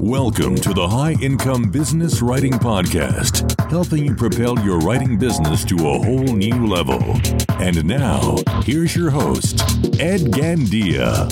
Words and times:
Welcome 0.00 0.56
to 0.56 0.72
the 0.72 0.88
High 0.90 1.16
Income 1.20 1.70
Business 1.70 2.22
Writing 2.22 2.54
Podcast, 2.54 3.68
helping 3.68 4.06
you 4.06 4.14
propel 4.14 4.58
your 4.60 4.78
writing 4.78 5.18
business 5.18 5.66
to 5.66 5.74
a 5.74 5.98
whole 5.98 6.34
new 6.34 6.66
level. 6.66 7.20
And 7.60 7.84
now, 7.84 8.36
here's 8.62 8.96
your 8.96 9.10
host, 9.10 9.60
Ed 10.00 10.32
Gandia. 10.32 11.28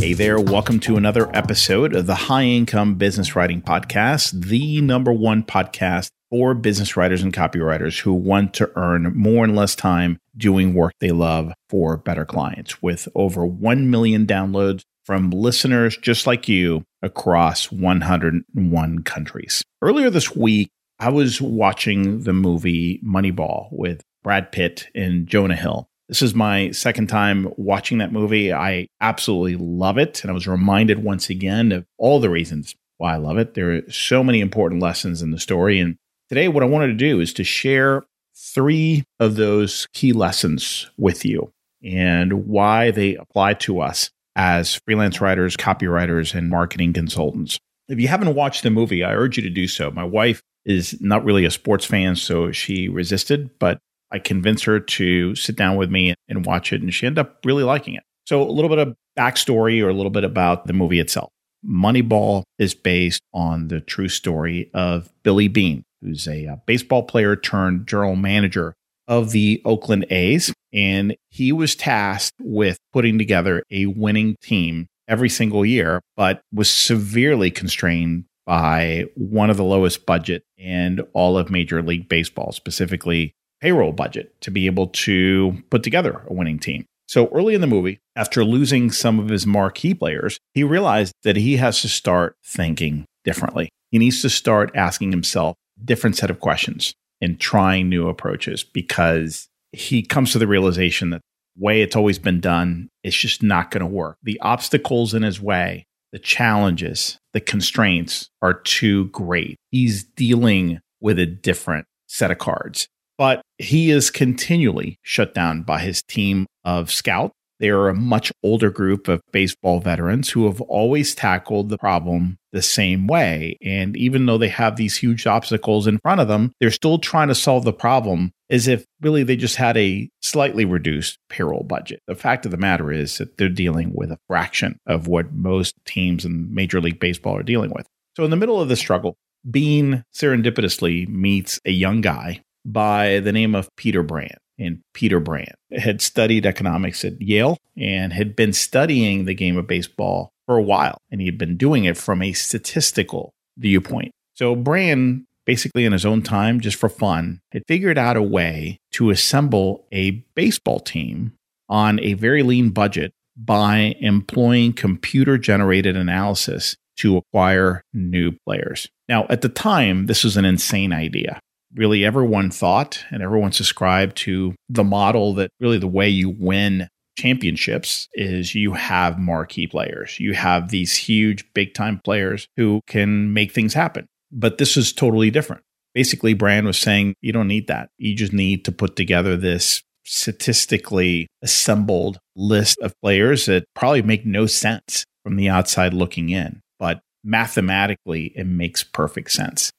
Hey 0.00 0.14
there, 0.14 0.40
welcome 0.40 0.80
to 0.80 0.96
another 0.96 1.30
episode 1.32 1.94
of 1.94 2.06
the 2.06 2.16
High 2.16 2.46
Income 2.46 2.96
Business 2.96 3.36
Writing 3.36 3.62
Podcast, 3.62 4.48
the 4.48 4.80
number 4.80 5.12
one 5.12 5.44
podcast 5.44 6.08
for 6.28 6.54
business 6.54 6.96
writers 6.96 7.22
and 7.22 7.32
copywriters 7.32 8.00
who 8.00 8.12
want 8.12 8.52
to 8.54 8.70
earn 8.74 9.16
more 9.16 9.44
and 9.44 9.54
less 9.54 9.76
time 9.76 10.18
doing 10.36 10.74
work 10.74 10.92
they 10.98 11.12
love 11.12 11.52
for 11.70 11.96
better 11.96 12.24
clients. 12.24 12.82
With 12.82 13.08
over 13.14 13.46
1 13.46 13.90
million 13.90 14.26
downloads 14.26 14.82
from 15.08 15.30
listeners 15.30 15.96
just 15.96 16.26
like 16.26 16.50
you 16.50 16.84
across 17.00 17.72
101 17.72 18.98
countries. 19.04 19.62
Earlier 19.80 20.10
this 20.10 20.36
week, 20.36 20.68
I 20.98 21.08
was 21.08 21.40
watching 21.40 22.24
the 22.24 22.34
movie 22.34 23.00
Moneyball 23.02 23.68
with 23.72 24.02
Brad 24.22 24.52
Pitt 24.52 24.88
and 24.94 25.26
Jonah 25.26 25.56
Hill. 25.56 25.88
This 26.10 26.20
is 26.20 26.34
my 26.34 26.72
second 26.72 27.06
time 27.06 27.50
watching 27.56 27.96
that 27.98 28.12
movie. 28.12 28.52
I 28.52 28.88
absolutely 29.00 29.56
love 29.56 29.96
it. 29.96 30.20
And 30.20 30.30
I 30.30 30.34
was 30.34 30.46
reminded 30.46 31.02
once 31.02 31.30
again 31.30 31.72
of 31.72 31.86
all 31.96 32.20
the 32.20 32.28
reasons 32.28 32.74
why 32.98 33.14
I 33.14 33.16
love 33.16 33.38
it. 33.38 33.54
There 33.54 33.76
are 33.76 33.90
so 33.90 34.22
many 34.22 34.40
important 34.40 34.82
lessons 34.82 35.22
in 35.22 35.30
the 35.30 35.40
story. 35.40 35.80
And 35.80 35.96
today, 36.28 36.48
what 36.48 36.62
I 36.62 36.66
wanted 36.66 36.88
to 36.88 36.92
do 36.92 37.18
is 37.20 37.32
to 37.32 37.44
share 37.44 38.04
three 38.36 39.04
of 39.18 39.36
those 39.36 39.88
key 39.94 40.12
lessons 40.12 40.90
with 40.98 41.24
you 41.24 41.50
and 41.82 42.46
why 42.46 42.90
they 42.90 43.14
apply 43.14 43.54
to 43.54 43.80
us 43.80 44.10
as 44.36 44.80
freelance 44.86 45.20
writers, 45.20 45.56
copywriters, 45.56 46.34
and 46.34 46.48
marketing 46.48 46.92
consultants. 46.92 47.58
If 47.88 47.98
you 47.98 48.08
haven't 48.08 48.34
watched 48.34 48.62
the 48.62 48.70
movie, 48.70 49.02
I 49.02 49.14
urge 49.14 49.36
you 49.36 49.42
to 49.42 49.50
do 49.50 49.66
so. 49.66 49.90
My 49.90 50.04
wife 50.04 50.42
is 50.64 51.00
not 51.00 51.24
really 51.24 51.44
a 51.44 51.50
sports 51.50 51.84
fan, 51.84 52.16
so 52.16 52.52
she 52.52 52.88
resisted, 52.88 53.50
but 53.58 53.78
I 54.10 54.18
convinced 54.18 54.64
her 54.64 54.80
to 54.80 55.34
sit 55.34 55.56
down 55.56 55.76
with 55.76 55.90
me 55.90 56.14
and 56.28 56.44
watch 56.44 56.72
it, 56.72 56.82
and 56.82 56.92
she 56.92 57.06
ended 57.06 57.18
up 57.18 57.38
really 57.44 57.64
liking 57.64 57.94
it. 57.94 58.02
So, 58.26 58.42
a 58.42 58.50
little 58.50 58.68
bit 58.68 58.78
of 58.78 58.94
backstory 59.18 59.82
or 59.82 59.88
a 59.88 59.94
little 59.94 60.10
bit 60.10 60.24
about 60.24 60.66
the 60.66 60.72
movie 60.72 61.00
itself. 61.00 61.30
Moneyball 61.66 62.44
is 62.58 62.74
based 62.74 63.22
on 63.32 63.68
the 63.68 63.80
true 63.80 64.08
story 64.08 64.70
of 64.74 65.10
Billy 65.22 65.48
Beane, 65.48 65.82
who's 66.02 66.28
a, 66.28 66.46
uh, 66.46 66.56
baseball 66.66 67.02
player 67.02 67.34
turned 67.34 67.88
general 67.88 68.16
manager 68.16 68.74
of 69.08 69.32
the 69.32 69.60
Oakland 69.64 70.06
A's. 70.10 70.52
And 70.72 71.16
he 71.30 71.50
was 71.50 71.74
tasked 71.74 72.36
with 72.40 72.78
putting 72.92 73.18
together 73.18 73.64
a 73.70 73.86
winning 73.86 74.36
team 74.42 74.86
every 75.08 75.30
single 75.30 75.64
year, 75.64 76.00
but 76.16 76.42
was 76.52 76.70
severely 76.70 77.50
constrained 77.50 78.26
by 78.46 79.06
one 79.14 79.50
of 79.50 79.56
the 79.56 79.64
lowest 79.64 80.06
budget 80.06 80.42
in 80.56 81.00
all 81.14 81.36
of 81.36 81.50
Major 81.50 81.82
League 81.82 82.08
Baseball, 82.08 82.52
specifically 82.52 83.32
payroll 83.60 83.92
budget, 83.92 84.38
to 84.42 84.50
be 84.50 84.66
able 84.66 84.86
to 84.88 85.62
put 85.70 85.82
together 85.82 86.22
a 86.26 86.32
winning 86.32 86.58
team. 86.58 86.84
So 87.06 87.28
early 87.28 87.54
in 87.54 87.62
the 87.62 87.66
movie, 87.66 87.98
after 88.14 88.44
losing 88.44 88.90
some 88.90 89.18
of 89.18 89.30
his 89.30 89.46
marquee 89.46 89.94
players, 89.94 90.38
he 90.52 90.62
realized 90.62 91.14
that 91.22 91.36
he 91.36 91.56
has 91.56 91.80
to 91.80 91.88
start 91.88 92.36
thinking 92.44 93.06
differently. 93.24 93.70
He 93.90 93.98
needs 93.98 94.20
to 94.22 94.30
start 94.30 94.70
asking 94.74 95.10
himself 95.10 95.56
different 95.82 96.16
set 96.16 96.30
of 96.30 96.40
questions 96.40 96.94
and 97.20 97.38
trying 97.40 97.88
new 97.88 98.08
approaches 98.08 98.64
because 98.64 99.48
he 99.72 100.02
comes 100.02 100.32
to 100.32 100.38
the 100.38 100.46
realization 100.46 101.10
that 101.10 101.20
the 101.56 101.64
way 101.64 101.82
it's 101.82 101.96
always 101.96 102.18
been 102.18 102.40
done 102.40 102.88
is 103.02 103.14
just 103.14 103.42
not 103.42 103.70
going 103.70 103.80
to 103.80 103.86
work. 103.86 104.16
The 104.22 104.40
obstacles 104.40 105.14
in 105.14 105.22
his 105.22 105.40
way, 105.40 105.86
the 106.12 106.18
challenges, 106.18 107.18
the 107.32 107.40
constraints 107.40 108.28
are 108.40 108.54
too 108.54 109.06
great. 109.06 109.56
He's 109.70 110.04
dealing 110.04 110.80
with 111.00 111.18
a 111.18 111.26
different 111.26 111.86
set 112.06 112.30
of 112.30 112.38
cards. 112.38 112.88
But 113.18 113.42
he 113.58 113.90
is 113.90 114.10
continually 114.10 114.96
shut 115.02 115.34
down 115.34 115.62
by 115.62 115.80
his 115.80 116.02
team 116.08 116.46
of 116.64 116.92
scouts 116.92 117.34
they 117.60 117.70
are 117.70 117.88
a 117.88 117.94
much 117.94 118.32
older 118.42 118.70
group 118.70 119.08
of 119.08 119.20
baseball 119.32 119.80
veterans 119.80 120.30
who 120.30 120.46
have 120.46 120.60
always 120.62 121.14
tackled 121.14 121.68
the 121.68 121.78
problem 121.78 122.38
the 122.52 122.62
same 122.62 123.06
way. 123.06 123.56
And 123.62 123.96
even 123.96 124.26
though 124.26 124.38
they 124.38 124.48
have 124.48 124.76
these 124.76 124.96
huge 124.96 125.26
obstacles 125.26 125.86
in 125.86 125.98
front 125.98 126.20
of 126.20 126.28
them, 126.28 126.52
they're 126.60 126.70
still 126.70 126.98
trying 126.98 127.28
to 127.28 127.34
solve 127.34 127.64
the 127.64 127.72
problem 127.72 128.32
as 128.50 128.68
if 128.68 128.84
really 129.00 129.22
they 129.22 129.36
just 129.36 129.56
had 129.56 129.76
a 129.76 130.08
slightly 130.22 130.64
reduced 130.64 131.18
payroll 131.28 131.64
budget. 131.64 132.00
The 132.06 132.14
fact 132.14 132.46
of 132.46 132.50
the 132.50 132.56
matter 132.56 132.90
is 132.90 133.18
that 133.18 133.36
they're 133.36 133.48
dealing 133.48 133.92
with 133.94 134.10
a 134.10 134.18
fraction 134.26 134.78
of 134.86 135.06
what 135.06 135.32
most 135.32 135.74
teams 135.84 136.24
in 136.24 136.54
Major 136.54 136.80
League 136.80 137.00
Baseball 137.00 137.36
are 137.36 137.42
dealing 137.42 137.70
with. 137.74 137.86
So, 138.16 138.24
in 138.24 138.30
the 138.30 138.36
middle 138.36 138.60
of 138.60 138.68
the 138.68 138.76
struggle, 138.76 139.16
Beane 139.48 140.02
serendipitously 140.14 141.08
meets 141.08 141.60
a 141.64 141.70
young 141.70 142.00
guy 142.00 142.42
by 142.64 143.20
the 143.20 143.32
name 143.32 143.54
of 143.54 143.68
Peter 143.76 144.02
Brand 144.02 144.38
and 144.58 144.80
Peter 144.94 145.20
Brand 145.20 145.54
had 145.72 146.00
studied 146.00 146.46
economics 146.46 147.04
at 147.04 147.20
Yale 147.20 147.58
and 147.76 148.12
had 148.12 148.34
been 148.34 148.52
studying 148.52 149.24
the 149.24 149.34
game 149.34 149.56
of 149.56 149.66
baseball 149.66 150.30
for 150.46 150.56
a 150.56 150.62
while. 150.62 150.98
And 151.10 151.20
he 151.20 151.26
had 151.26 151.38
been 151.38 151.56
doing 151.56 151.84
it 151.84 151.96
from 151.96 152.22
a 152.22 152.32
statistical 152.32 153.32
viewpoint. 153.56 154.12
So 154.34 154.54
Brand, 154.54 155.24
basically 155.46 155.84
in 155.84 155.92
his 155.92 156.06
own 156.06 156.22
time, 156.22 156.60
just 156.60 156.76
for 156.76 156.88
fun, 156.88 157.40
had 157.52 157.62
figured 157.68 157.98
out 157.98 158.16
a 158.16 158.22
way 158.22 158.78
to 158.92 159.10
assemble 159.10 159.86
a 159.92 160.10
baseball 160.34 160.80
team 160.80 161.34
on 161.68 162.00
a 162.00 162.14
very 162.14 162.42
lean 162.42 162.70
budget 162.70 163.12
by 163.36 163.94
employing 164.00 164.72
computer 164.72 165.38
generated 165.38 165.96
analysis 165.96 166.76
to 166.96 167.16
acquire 167.16 167.82
new 167.92 168.32
players. 168.44 168.88
Now, 169.08 169.26
at 169.30 169.42
the 169.42 169.48
time, 169.48 170.06
this 170.06 170.24
was 170.24 170.36
an 170.36 170.44
insane 170.44 170.92
idea 170.92 171.40
really 171.74 172.04
everyone 172.04 172.50
thought 172.50 173.04
and 173.10 173.22
everyone 173.22 173.52
subscribed 173.52 174.16
to 174.16 174.54
the 174.68 174.84
model 174.84 175.34
that 175.34 175.50
really 175.60 175.78
the 175.78 175.86
way 175.86 176.08
you 176.08 176.30
win 176.30 176.88
championships 177.18 178.08
is 178.14 178.54
you 178.54 178.72
have 178.72 179.18
marquee 179.18 179.66
players. 179.66 180.18
You 180.20 180.34
have 180.34 180.70
these 180.70 180.96
huge 180.96 181.44
big 181.52 181.74
time 181.74 182.00
players 182.04 182.46
who 182.56 182.80
can 182.86 183.32
make 183.32 183.52
things 183.52 183.74
happen. 183.74 184.06
But 184.30 184.58
this 184.58 184.76
is 184.76 184.92
totally 184.92 185.30
different. 185.30 185.62
Basically, 185.94 186.34
Brand 186.34 186.66
was 186.66 186.78
saying 186.78 187.14
you 187.20 187.32
don't 187.32 187.48
need 187.48 187.66
that. 187.66 187.88
You 187.98 188.14
just 188.14 188.32
need 188.32 188.64
to 188.66 188.72
put 188.72 188.94
together 188.94 189.36
this 189.36 189.82
statistically 190.04 191.26
assembled 191.42 192.18
list 192.36 192.78
of 192.80 192.94
players 193.02 193.46
that 193.46 193.64
probably 193.74 194.02
make 194.02 194.24
no 194.24 194.46
sense 194.46 195.04
from 195.24 195.36
the 195.36 195.48
outside 195.48 195.92
looking 195.92 196.30
in. 196.30 196.60
But 196.78 197.00
mathematically, 197.24 198.32
it 198.36 198.46
makes 198.46 198.84
perfect 198.84 199.32
sense. 199.32 199.70